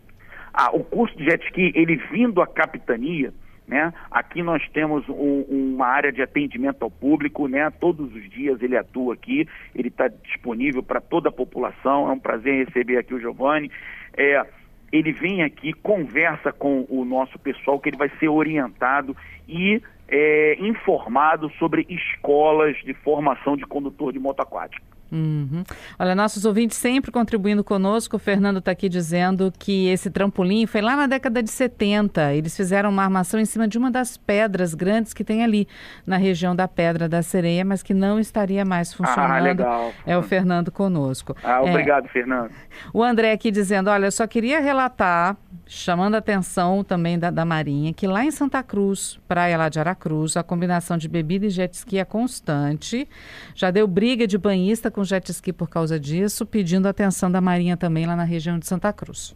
Ah, 0.53 0.69
o 0.73 0.83
curso 0.83 1.15
de 1.17 1.25
jet 1.25 1.43
ski, 1.45 1.71
ele 1.75 1.95
vindo 2.11 2.41
à 2.41 2.47
capitania, 2.47 3.33
né? 3.67 3.93
Aqui 4.09 4.43
nós 4.43 4.61
temos 4.73 5.07
um, 5.07 5.45
uma 5.47 5.87
área 5.87 6.11
de 6.11 6.21
atendimento 6.21 6.83
ao 6.83 6.91
público, 6.91 7.47
né? 7.47 7.69
Todos 7.69 8.13
os 8.13 8.29
dias 8.29 8.61
ele 8.61 8.75
atua 8.75 9.13
aqui, 9.13 9.47
ele 9.73 9.87
está 9.87 10.09
disponível 10.09 10.83
para 10.83 10.99
toda 10.99 11.29
a 11.29 11.31
população. 11.31 12.09
É 12.09 12.11
um 12.11 12.19
prazer 12.19 12.65
receber 12.65 12.97
aqui 12.97 13.13
o 13.13 13.19
Giovanni. 13.19 13.71
É, 14.17 14.45
ele 14.91 15.11
vem 15.11 15.43
aqui, 15.43 15.73
conversa 15.73 16.51
com 16.51 16.85
o 16.89 17.05
nosso 17.05 17.39
pessoal, 17.39 17.79
que 17.79 17.89
ele 17.89 17.97
vai 17.97 18.09
ser 18.19 18.27
orientado 18.27 19.15
e 19.47 19.81
é, 20.07 20.57
informado 20.59 21.49
sobre 21.57 21.85
escolas 21.89 22.75
de 22.83 22.93
formação 22.93 23.55
de 23.55 23.65
condutor 23.65 24.11
de 24.11 24.19
moto 24.19 24.41
aquático. 24.41 24.85
Uhum. 25.11 25.63
Olha, 25.99 26.15
nossos 26.15 26.45
ouvintes 26.45 26.77
sempre 26.77 27.11
contribuindo 27.11 27.63
conosco. 27.63 28.15
O 28.15 28.19
Fernando 28.19 28.59
está 28.59 28.71
aqui 28.71 28.87
dizendo 28.87 29.51
que 29.59 29.89
esse 29.89 30.09
trampolim 30.09 30.65
foi 30.65 30.81
lá 30.81 30.95
na 30.95 31.05
década 31.05 31.43
de 31.43 31.51
70. 31.51 32.33
Eles 32.33 32.55
fizeram 32.55 32.89
uma 32.89 33.03
armação 33.03 33.39
em 33.39 33.45
cima 33.45 33.67
de 33.67 33.77
uma 33.77 33.91
das 33.91 34.15
pedras 34.15 34.73
grandes 34.73 35.13
que 35.13 35.23
tem 35.23 35.43
ali 35.43 35.67
na 36.05 36.15
região 36.15 36.55
da 36.55 36.67
Pedra 36.67 37.09
da 37.09 37.21
Sereia, 37.21 37.65
mas 37.65 37.83
que 37.83 37.93
não 37.93 38.19
estaria 38.19 38.63
mais 38.63 38.93
funcionando. 38.93 39.31
Ah, 39.31 39.39
legal. 39.39 39.93
É 40.05 40.17
o 40.17 40.23
Fernando 40.23 40.71
conosco. 40.71 41.35
Ah, 41.43 41.61
obrigado, 41.61 42.05
é. 42.05 42.09
Fernando. 42.09 42.51
O 42.93 43.03
André 43.03 43.33
aqui 43.33 43.51
dizendo: 43.51 43.89
olha, 43.89 44.05
eu 44.05 44.11
só 44.11 44.25
queria 44.25 44.61
relatar, 44.61 45.35
chamando 45.67 46.15
a 46.15 46.19
atenção 46.19 46.85
também 46.85 47.19
da, 47.19 47.29
da 47.29 47.43
Marinha, 47.43 47.93
que 47.93 48.07
lá 48.07 48.23
em 48.23 48.31
Santa 48.31 48.63
Cruz, 48.63 49.19
praia 49.27 49.57
lá 49.57 49.67
de 49.67 49.79
Aracruz, 49.79 50.37
a 50.37 50.43
combinação 50.43 50.97
de 50.97 51.09
bebida 51.09 51.45
e 51.45 51.49
jet 51.49 51.73
ski 51.73 51.99
é 51.99 52.05
constante. 52.05 53.07
Já 53.53 53.71
deu 53.71 53.85
briga 53.87 54.25
de 54.25 54.37
banhista 54.37 54.89
com 54.89 55.00
com 55.01 55.03
jet 55.03 55.31
ski 55.31 55.51
por 55.51 55.67
causa 55.67 55.99
disso, 55.99 56.45
pedindo 56.45 56.87
atenção 56.87 57.31
da 57.31 57.41
Marinha 57.41 57.75
também 57.75 58.05
lá 58.05 58.15
na 58.15 58.23
região 58.23 58.59
de 58.59 58.67
Santa 58.67 58.93
Cruz. 58.93 59.35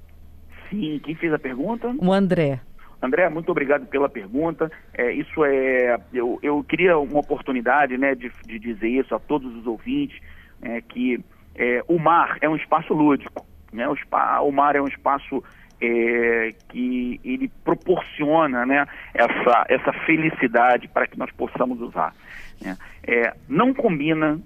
Sim, 0.70 1.00
quem 1.04 1.16
fez 1.16 1.34
a 1.34 1.40
pergunta? 1.40 1.94
O 1.98 2.14
André. 2.14 2.62
André, 3.02 3.28
muito 3.30 3.52
obrigado 3.52 3.86
pela 3.88 4.08
pergunta. 4.08 4.72
É, 4.94 5.12
isso 5.12 5.44
é, 5.44 6.00
eu, 6.14 6.40
eu 6.44 6.64
queria 6.64 6.98
uma 6.98 7.20
oportunidade, 7.20 7.98
né, 7.98 8.14
de, 8.14 8.32
de 8.46 8.60
dizer 8.60 8.90
isso 8.90 9.14
a 9.16 9.20
todos 9.20 9.54
os 9.56 9.66
ouvintes, 9.66 10.20
é, 10.62 10.82
que 10.82 11.20
é, 11.56 11.84
o 11.88 11.98
mar 11.98 12.38
é 12.42 12.48
um 12.48 12.56
espaço 12.56 12.94
lúdico, 12.94 13.46
né? 13.74 13.88
O, 13.88 13.96
spa, 13.96 14.42
o 14.42 14.52
mar 14.52 14.76
é 14.76 14.82
um 14.82 14.88
espaço 14.88 15.44
é, 15.82 16.54
que 16.70 17.20
ele 17.24 17.52
proporciona, 17.64 18.66
né, 18.66 18.86
essa 19.14 19.66
essa 19.68 19.94
felicidade 20.06 20.88
para 20.88 21.08
que 21.08 21.18
nós 21.18 21.32
possamos 21.32 21.82
usar. 21.82 22.14
Né? 22.62 22.78
É, 23.08 23.34
não 23.50 23.74
combina 23.74 24.40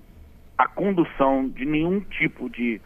a 0.60 0.68
condução 0.68 1.48
de 1.48 1.64
nenhum 1.64 2.02
tipo 2.02 2.50
de 2.50 2.82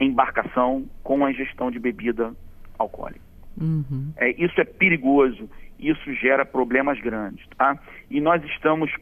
embarcação 0.00 0.84
com 1.04 1.24
a 1.24 1.30
ingestão 1.30 1.70
de 1.70 1.78
bebida 1.78 2.34
alcoólica. 2.76 3.24
Uhum. 3.60 4.12
É, 4.16 4.30
isso 4.42 4.60
é 4.60 4.64
perigoso, 4.64 5.48
isso 5.78 6.12
gera 6.14 6.44
problemas 6.44 7.00
grandes, 7.00 7.46
tá? 7.56 7.78
E 8.10 8.20
nós 8.20 8.42
estamos 8.46 8.92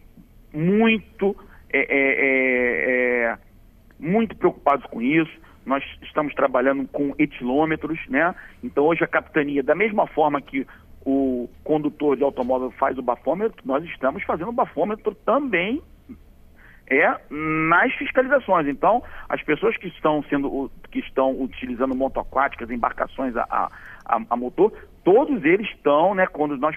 muito, 0.53 1.35
é, 1.73 1.79
é, 1.79 1.87
é, 1.89 3.33
é 3.33 3.39
muito 3.99 4.37
preocupados 4.37 4.85
com 4.91 5.01
isso. 5.01 5.33
Nós 5.65 5.83
estamos 6.03 6.35
trabalhando 6.35 6.87
com 6.89 7.15
etilômetros, 7.19 7.99
né? 8.07 8.35
Então 8.63 8.85
hoje 8.85 9.03
a 9.03 9.09
capitania, 9.09 9.63
da 9.63 9.75
mesma 9.75 10.07
forma 10.07 10.43
que 10.43 10.67
o 11.07 11.49
condutor 11.65 12.19
de 12.19 12.23
automóvel 12.23 12.71
faz 12.73 12.99
o 12.99 13.03
bafômetro, 13.03 13.63
nós 13.65 13.83
estamos 13.85 14.23
fazendo 14.25 14.51
o 14.51 14.53
bafômetro 14.53 15.15
também 15.15 15.81
é 16.91 17.17
nas 17.31 17.95
fiscalizações. 17.95 18.67
Então, 18.67 19.03
as 19.29 19.41
pessoas 19.43 19.77
que 19.77 19.87
estão 19.89 20.23
sendo 20.29 20.71
que 20.91 20.99
estão 20.99 21.41
utilizando 21.41 21.95
motoquáticas, 21.95 22.69
embarcações 22.69 23.37
a, 23.37 23.71
a, 24.05 24.21
a, 24.29 24.37
motor, 24.37 24.73
todos 25.05 25.45
eles 25.45 25.69
estão, 25.71 26.15
né, 26.15 26.27
quando 26.27 26.57
nós 26.57 26.77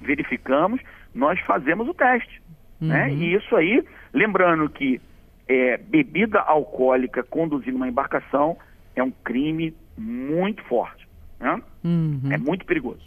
verificamos, 0.00 0.80
nós 1.14 1.40
fazemos 1.40 1.88
o 1.88 1.94
teste. 1.94 2.42
Né? 2.78 3.06
Uhum. 3.06 3.08
Né? 3.08 3.12
E 3.14 3.34
isso 3.34 3.56
aí, 3.56 3.82
lembrando 4.12 4.68
que 4.68 5.00
é, 5.48 5.78
bebida 5.78 6.40
alcoólica 6.40 7.22
conduzindo 7.22 7.76
uma 7.76 7.88
embarcação 7.88 8.56
é 8.94 9.02
um 9.02 9.10
crime 9.10 9.74
muito 9.96 10.62
forte. 10.64 11.08
Né? 11.40 11.60
Uhum. 11.82 12.20
É 12.30 12.36
muito 12.36 12.66
perigoso. 12.66 13.00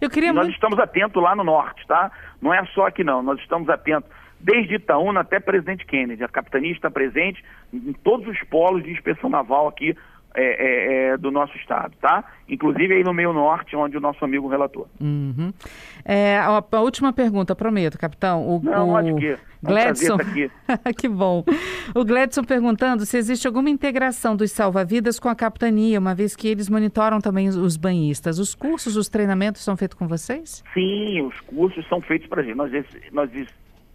Eu 0.00 0.08
queria 0.08 0.30
e 0.30 0.32
nós 0.32 0.44
muito... 0.44 0.54
estamos 0.54 0.78
atentos 0.78 1.22
lá 1.22 1.34
no 1.34 1.44
norte, 1.44 1.86
tá? 1.86 2.10
Não 2.40 2.52
é 2.52 2.64
só 2.66 2.86
aqui 2.86 3.04
não, 3.04 3.22
nós 3.22 3.38
estamos 3.40 3.68
atentos 3.68 4.10
desde 4.42 4.74
Itaúna 4.74 5.20
até 5.20 5.38
Presidente 5.40 5.86
Kennedy. 5.86 6.22
A 6.24 6.28
capitania 6.28 6.72
está 6.72 6.90
presente 6.90 7.42
em 7.72 7.92
todos 7.92 8.26
os 8.26 8.38
polos 8.48 8.82
de 8.82 8.90
inspeção 8.90 9.30
naval 9.30 9.68
aqui 9.68 9.96
é, 10.34 10.44
é, 10.44 11.08
é, 11.08 11.16
do 11.18 11.30
nosso 11.30 11.54
estado, 11.58 11.94
tá? 12.00 12.24
Inclusive 12.48 12.94
aí 12.94 13.04
no 13.04 13.12
meio 13.12 13.34
norte, 13.34 13.76
onde 13.76 13.98
o 13.98 14.00
nosso 14.00 14.24
amigo 14.24 14.48
relatou. 14.48 14.88
Uhum. 14.98 15.52
É, 16.04 16.38
a, 16.38 16.64
a, 16.72 16.80
última 16.80 17.12
pergunta, 17.12 17.54
prometo, 17.54 17.98
capitão. 17.98 18.48
O, 18.48 18.62
Não, 18.62 18.88
o... 18.88 18.92
pode 18.92 19.14
que. 19.16 19.26
É 19.26 19.38
Gladson, 19.62 20.16
que 20.96 21.06
bom. 21.06 21.44
O 21.94 22.04
Gladson 22.04 22.42
perguntando 22.42 23.04
se 23.04 23.16
existe 23.16 23.46
alguma 23.46 23.70
integração 23.70 24.34
dos 24.34 24.50
salva-vidas 24.50 25.20
com 25.20 25.28
a 25.28 25.36
capitania, 25.36 26.00
uma 26.00 26.14
vez 26.14 26.34
que 26.34 26.48
eles 26.48 26.68
monitoram 26.68 27.20
também 27.20 27.48
os 27.48 27.76
banhistas. 27.76 28.38
Os 28.38 28.54
cursos, 28.54 28.96
os 28.96 29.08
treinamentos 29.08 29.62
são 29.62 29.76
feitos 29.76 29.96
com 29.96 30.08
vocês? 30.08 30.64
Sim, 30.74 31.20
os 31.22 31.38
cursos 31.42 31.86
são 31.88 32.00
feitos 32.00 32.26
para 32.26 32.40
a 32.40 32.44
gente. 32.44 32.56
Nós, 32.56 32.72
nós 33.12 33.30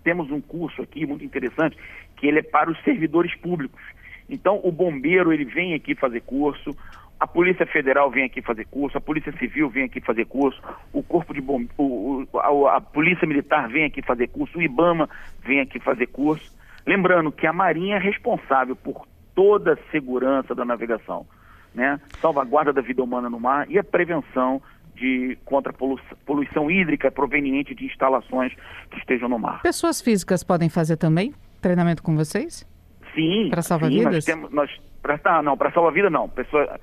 temos 0.07 0.31
um 0.31 0.39
curso 0.39 0.81
aqui 0.81 1.05
muito 1.05 1.25
interessante, 1.25 1.77
que 2.15 2.25
ele 2.27 2.39
é 2.39 2.41
para 2.41 2.71
os 2.71 2.81
servidores 2.81 3.35
públicos. 3.35 3.81
Então, 4.29 4.61
o 4.63 4.71
bombeiro, 4.71 5.33
ele 5.33 5.43
vem 5.43 5.73
aqui 5.73 5.95
fazer 5.95 6.21
curso, 6.21 6.73
a 7.19 7.27
Polícia 7.27 7.65
Federal 7.65 8.09
vem 8.09 8.23
aqui 8.23 8.41
fazer 8.41 8.65
curso, 8.67 8.97
a 8.97 9.01
Polícia 9.01 9.33
Civil 9.33 9.69
vem 9.69 9.83
aqui 9.83 9.99
fazer 9.99 10.25
curso, 10.25 10.61
o 10.93 11.03
Corpo 11.03 11.33
de 11.33 11.41
Bom... 11.41 11.65
O, 11.77 12.25
o, 12.31 12.39
a, 12.39 12.77
a 12.77 12.79
Polícia 12.79 13.27
Militar 13.27 13.67
vem 13.67 13.83
aqui 13.83 14.01
fazer 14.01 14.29
curso, 14.29 14.57
o 14.57 14.61
IBAMA 14.61 15.09
vem 15.43 15.59
aqui 15.59 15.77
fazer 15.77 16.07
curso. 16.07 16.55
Lembrando 16.85 17.29
que 17.29 17.45
a 17.45 17.51
Marinha 17.51 17.97
é 17.97 17.99
responsável 17.99 18.77
por 18.77 19.05
toda 19.35 19.73
a 19.73 19.91
segurança 19.91 20.55
da 20.55 20.63
navegação, 20.63 21.27
né? 21.75 21.99
Salvaguarda 22.21 22.71
da 22.71 22.79
vida 22.79 23.03
humana 23.03 23.29
no 23.29 23.41
mar 23.41 23.69
e 23.69 23.77
a 23.77 23.83
prevenção 23.83 24.61
de 24.97 25.37
contra 25.45 25.71
poluição, 25.71 26.17
poluição 26.25 26.71
hídrica 26.71 27.11
proveniente 27.11 27.75
de 27.75 27.85
instalações 27.85 28.53
que 28.89 28.97
estejam 28.97 29.29
no 29.29 29.37
mar. 29.37 29.61
Pessoas 29.61 30.01
físicas 30.01 30.43
podem 30.43 30.69
fazer 30.69 30.97
também 30.97 31.33
treinamento 31.61 32.01
com 32.01 32.15
vocês? 32.15 32.67
Sim. 33.13 33.49
Para 33.49 33.61
salvar-vidas? 33.61 34.13
Nós 34.13 34.25
temos, 34.25 34.51
nós, 34.51 34.71
pra, 35.01 35.17
tá, 35.17 35.41
não, 35.41 35.55
para 35.55 35.71
salvar-vidas 35.71 36.11
não. 36.11 36.27
Pessoa, 36.29 36.79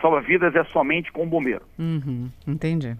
salva-vidas 0.00 0.54
é 0.54 0.64
somente 0.64 1.12
com 1.12 1.24
o 1.24 1.26
bombeiro. 1.26 1.62
Uhum, 1.78 2.30
entendi. 2.46 2.96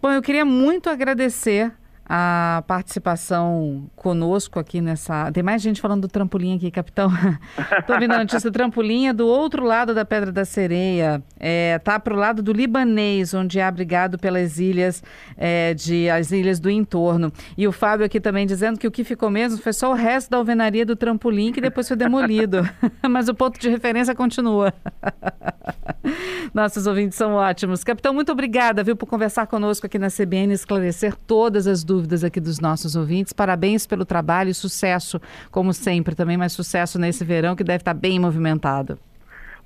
Bom, 0.00 0.10
eu 0.10 0.22
queria 0.22 0.44
muito 0.44 0.90
agradecer 0.90 1.72
a 2.08 2.62
participação 2.68 3.90
conosco 3.96 4.60
aqui 4.60 4.80
nessa. 4.80 5.30
Tem 5.32 5.42
mais 5.42 5.60
gente 5.60 5.80
falando 5.80 6.02
do 6.02 6.08
trampolim 6.08 6.54
aqui, 6.54 6.70
capitão. 6.70 7.10
Estou 7.80 7.98
vendo 7.98 8.12
a 8.12 8.18
notícia: 8.18 8.50
trampolim 8.50 9.08
é 9.08 9.12
do 9.12 9.26
outro 9.26 9.64
lado 9.64 9.92
da 9.92 10.04
Pedra 10.04 10.30
da 10.30 10.44
Sereia. 10.44 11.20
É, 11.38 11.78
tá 11.80 11.98
para 11.98 12.14
o 12.14 12.16
lado 12.16 12.42
do 12.42 12.52
libanês, 12.52 13.34
onde 13.34 13.58
é 13.58 13.64
abrigado 13.64 14.18
pelas 14.18 14.60
ilhas 14.60 15.02
é, 15.36 15.74
de 15.74 16.08
as 16.08 16.30
ilhas 16.30 16.60
do 16.60 16.70
entorno. 16.70 17.32
E 17.58 17.66
o 17.66 17.72
Fábio 17.72 18.06
aqui 18.06 18.20
também 18.20 18.46
dizendo 18.46 18.78
que 18.78 18.86
o 18.86 18.90
que 18.90 19.02
ficou 19.02 19.28
mesmo 19.28 19.58
foi 19.58 19.72
só 19.72 19.90
o 19.90 19.94
resto 19.94 20.30
da 20.30 20.36
alvenaria 20.36 20.86
do 20.86 20.94
trampolim 20.94 21.52
que 21.52 21.60
depois 21.60 21.88
foi 21.88 21.96
demolido. 21.96 22.68
Mas 23.10 23.28
o 23.28 23.34
ponto 23.34 23.58
de 23.58 23.68
referência 23.68 24.14
continua. 24.14 24.72
Nossos 26.54 26.86
ouvintes 26.86 27.18
são 27.18 27.32
ótimos. 27.32 27.82
Capitão, 27.82 28.14
muito 28.14 28.30
obrigada, 28.30 28.84
viu, 28.84 28.94
por 28.94 29.06
conversar 29.06 29.48
conosco 29.48 29.86
aqui 29.86 29.98
na 29.98 30.08
CBN, 30.08 30.54
esclarecer 30.54 31.16
todas 31.26 31.66
as 31.66 31.82
dúvidas 31.82 31.95
aqui 32.24 32.40
dos 32.40 32.60
nossos 32.60 32.96
ouvintes. 32.96 33.32
Parabéns 33.32 33.86
pelo 33.86 34.04
trabalho 34.04 34.50
e 34.50 34.54
sucesso, 34.54 35.20
como 35.50 35.72
sempre, 35.72 36.14
também 36.14 36.36
mais 36.36 36.52
sucesso 36.52 36.98
nesse 36.98 37.24
verão 37.24 37.56
que 37.56 37.64
deve 37.64 37.78
estar 37.78 37.94
bem 37.94 38.18
movimentado. 38.18 38.98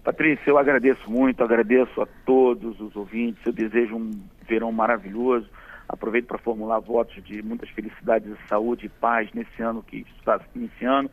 Patrícia, 0.05 0.51
eu 0.51 0.59
agradeço 0.59 1.11
muito, 1.11 1.45
agradeço 1.45 2.01
a 2.01 2.07
todos 2.25 2.81
os 2.81 2.97
ouvintes, 2.97 3.45
eu 3.45 3.53
desejo 3.53 3.97
um 3.97 4.11
verão 4.49 4.73
maravilhoso. 4.73 5.49
Aproveito 5.89 6.27
para 6.27 6.39
formular 6.39 6.79
votos 6.79 7.23
de 7.25 7.43
muitas 7.43 7.69
felicidades, 7.71 8.33
saúde 8.49 8.87
e 8.87 8.89
paz 8.89 9.29
nesse 9.35 9.61
ano 9.61 9.83
que 9.83 10.07
está 10.19 10.41
iniciando 10.55 11.11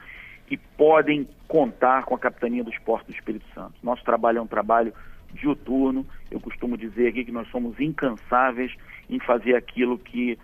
e 0.50 0.56
podem 0.56 1.28
contar 1.48 2.06
com 2.06 2.16
a 2.16 2.20
capitania 2.20 2.64
dos 2.64 2.78
portos 2.80 3.08
do 3.08 3.18
Espírito 3.18 3.46
Santo. 3.54 3.74
Nosso 3.84 4.04
trabalho 4.04 4.38
é 4.38 4.42
um 4.42 4.48
trabalho 4.48 4.94
diuturno. 5.34 6.06
Eu 6.32 6.40
costumo 6.40 6.78
dizer 6.78 7.08
aqui 7.08 7.26
que 7.26 7.32
nós 7.32 7.48
somos 7.50 7.80
incansáveis 7.80 8.74
em 9.10 9.20
fazer 9.20 9.56
aquilo 9.56 9.98
que 9.98 10.38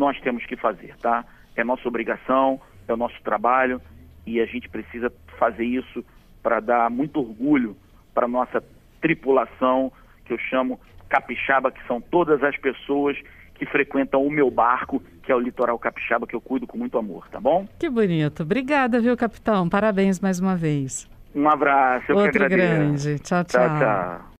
nós 0.00 0.18
temos 0.22 0.44
que 0.46 0.56
fazer, 0.56 0.96
tá? 0.96 1.24
É 1.54 1.62
nossa 1.62 1.86
obrigação, 1.86 2.58
é 2.88 2.92
o 2.92 2.96
nosso 2.96 3.22
trabalho 3.22 3.80
e 4.26 4.40
a 4.40 4.46
gente 4.46 4.66
precisa 4.66 5.12
fazer 5.38 5.64
isso 5.64 6.02
para 6.42 6.58
dar 6.58 6.90
muito 6.90 7.20
orgulho 7.20 7.76
para 8.14 8.26
nossa 8.26 8.64
tripulação, 9.00 9.92
que 10.24 10.32
eu 10.32 10.38
chamo 10.38 10.80
capixaba, 11.08 11.70
que 11.70 11.86
são 11.86 12.00
todas 12.00 12.42
as 12.42 12.56
pessoas 12.56 13.16
que 13.54 13.66
frequentam 13.66 14.24
o 14.24 14.30
meu 14.30 14.50
barco, 14.50 15.02
que 15.22 15.30
é 15.30 15.36
o 15.36 15.38
litoral 15.38 15.78
capixaba, 15.78 16.26
que 16.26 16.34
eu 16.34 16.40
cuido 16.40 16.66
com 16.66 16.78
muito 16.78 16.96
amor, 16.96 17.28
tá 17.28 17.38
bom? 17.38 17.68
Que 17.78 17.90
bonito. 17.90 18.42
Obrigada, 18.42 19.00
viu, 19.00 19.14
capitão? 19.18 19.68
Parabéns 19.68 20.18
mais 20.18 20.40
uma 20.40 20.56
vez. 20.56 21.06
Um 21.34 21.46
abraço, 21.46 22.06
eu 22.08 22.16
Outro 22.16 22.38
que 22.38 22.42
agradeço. 22.42 23.04
grande. 23.06 23.22
tchau. 23.22 23.44
tchau. 23.44 23.68
tchau, 23.68 23.78
tchau. 23.78 24.30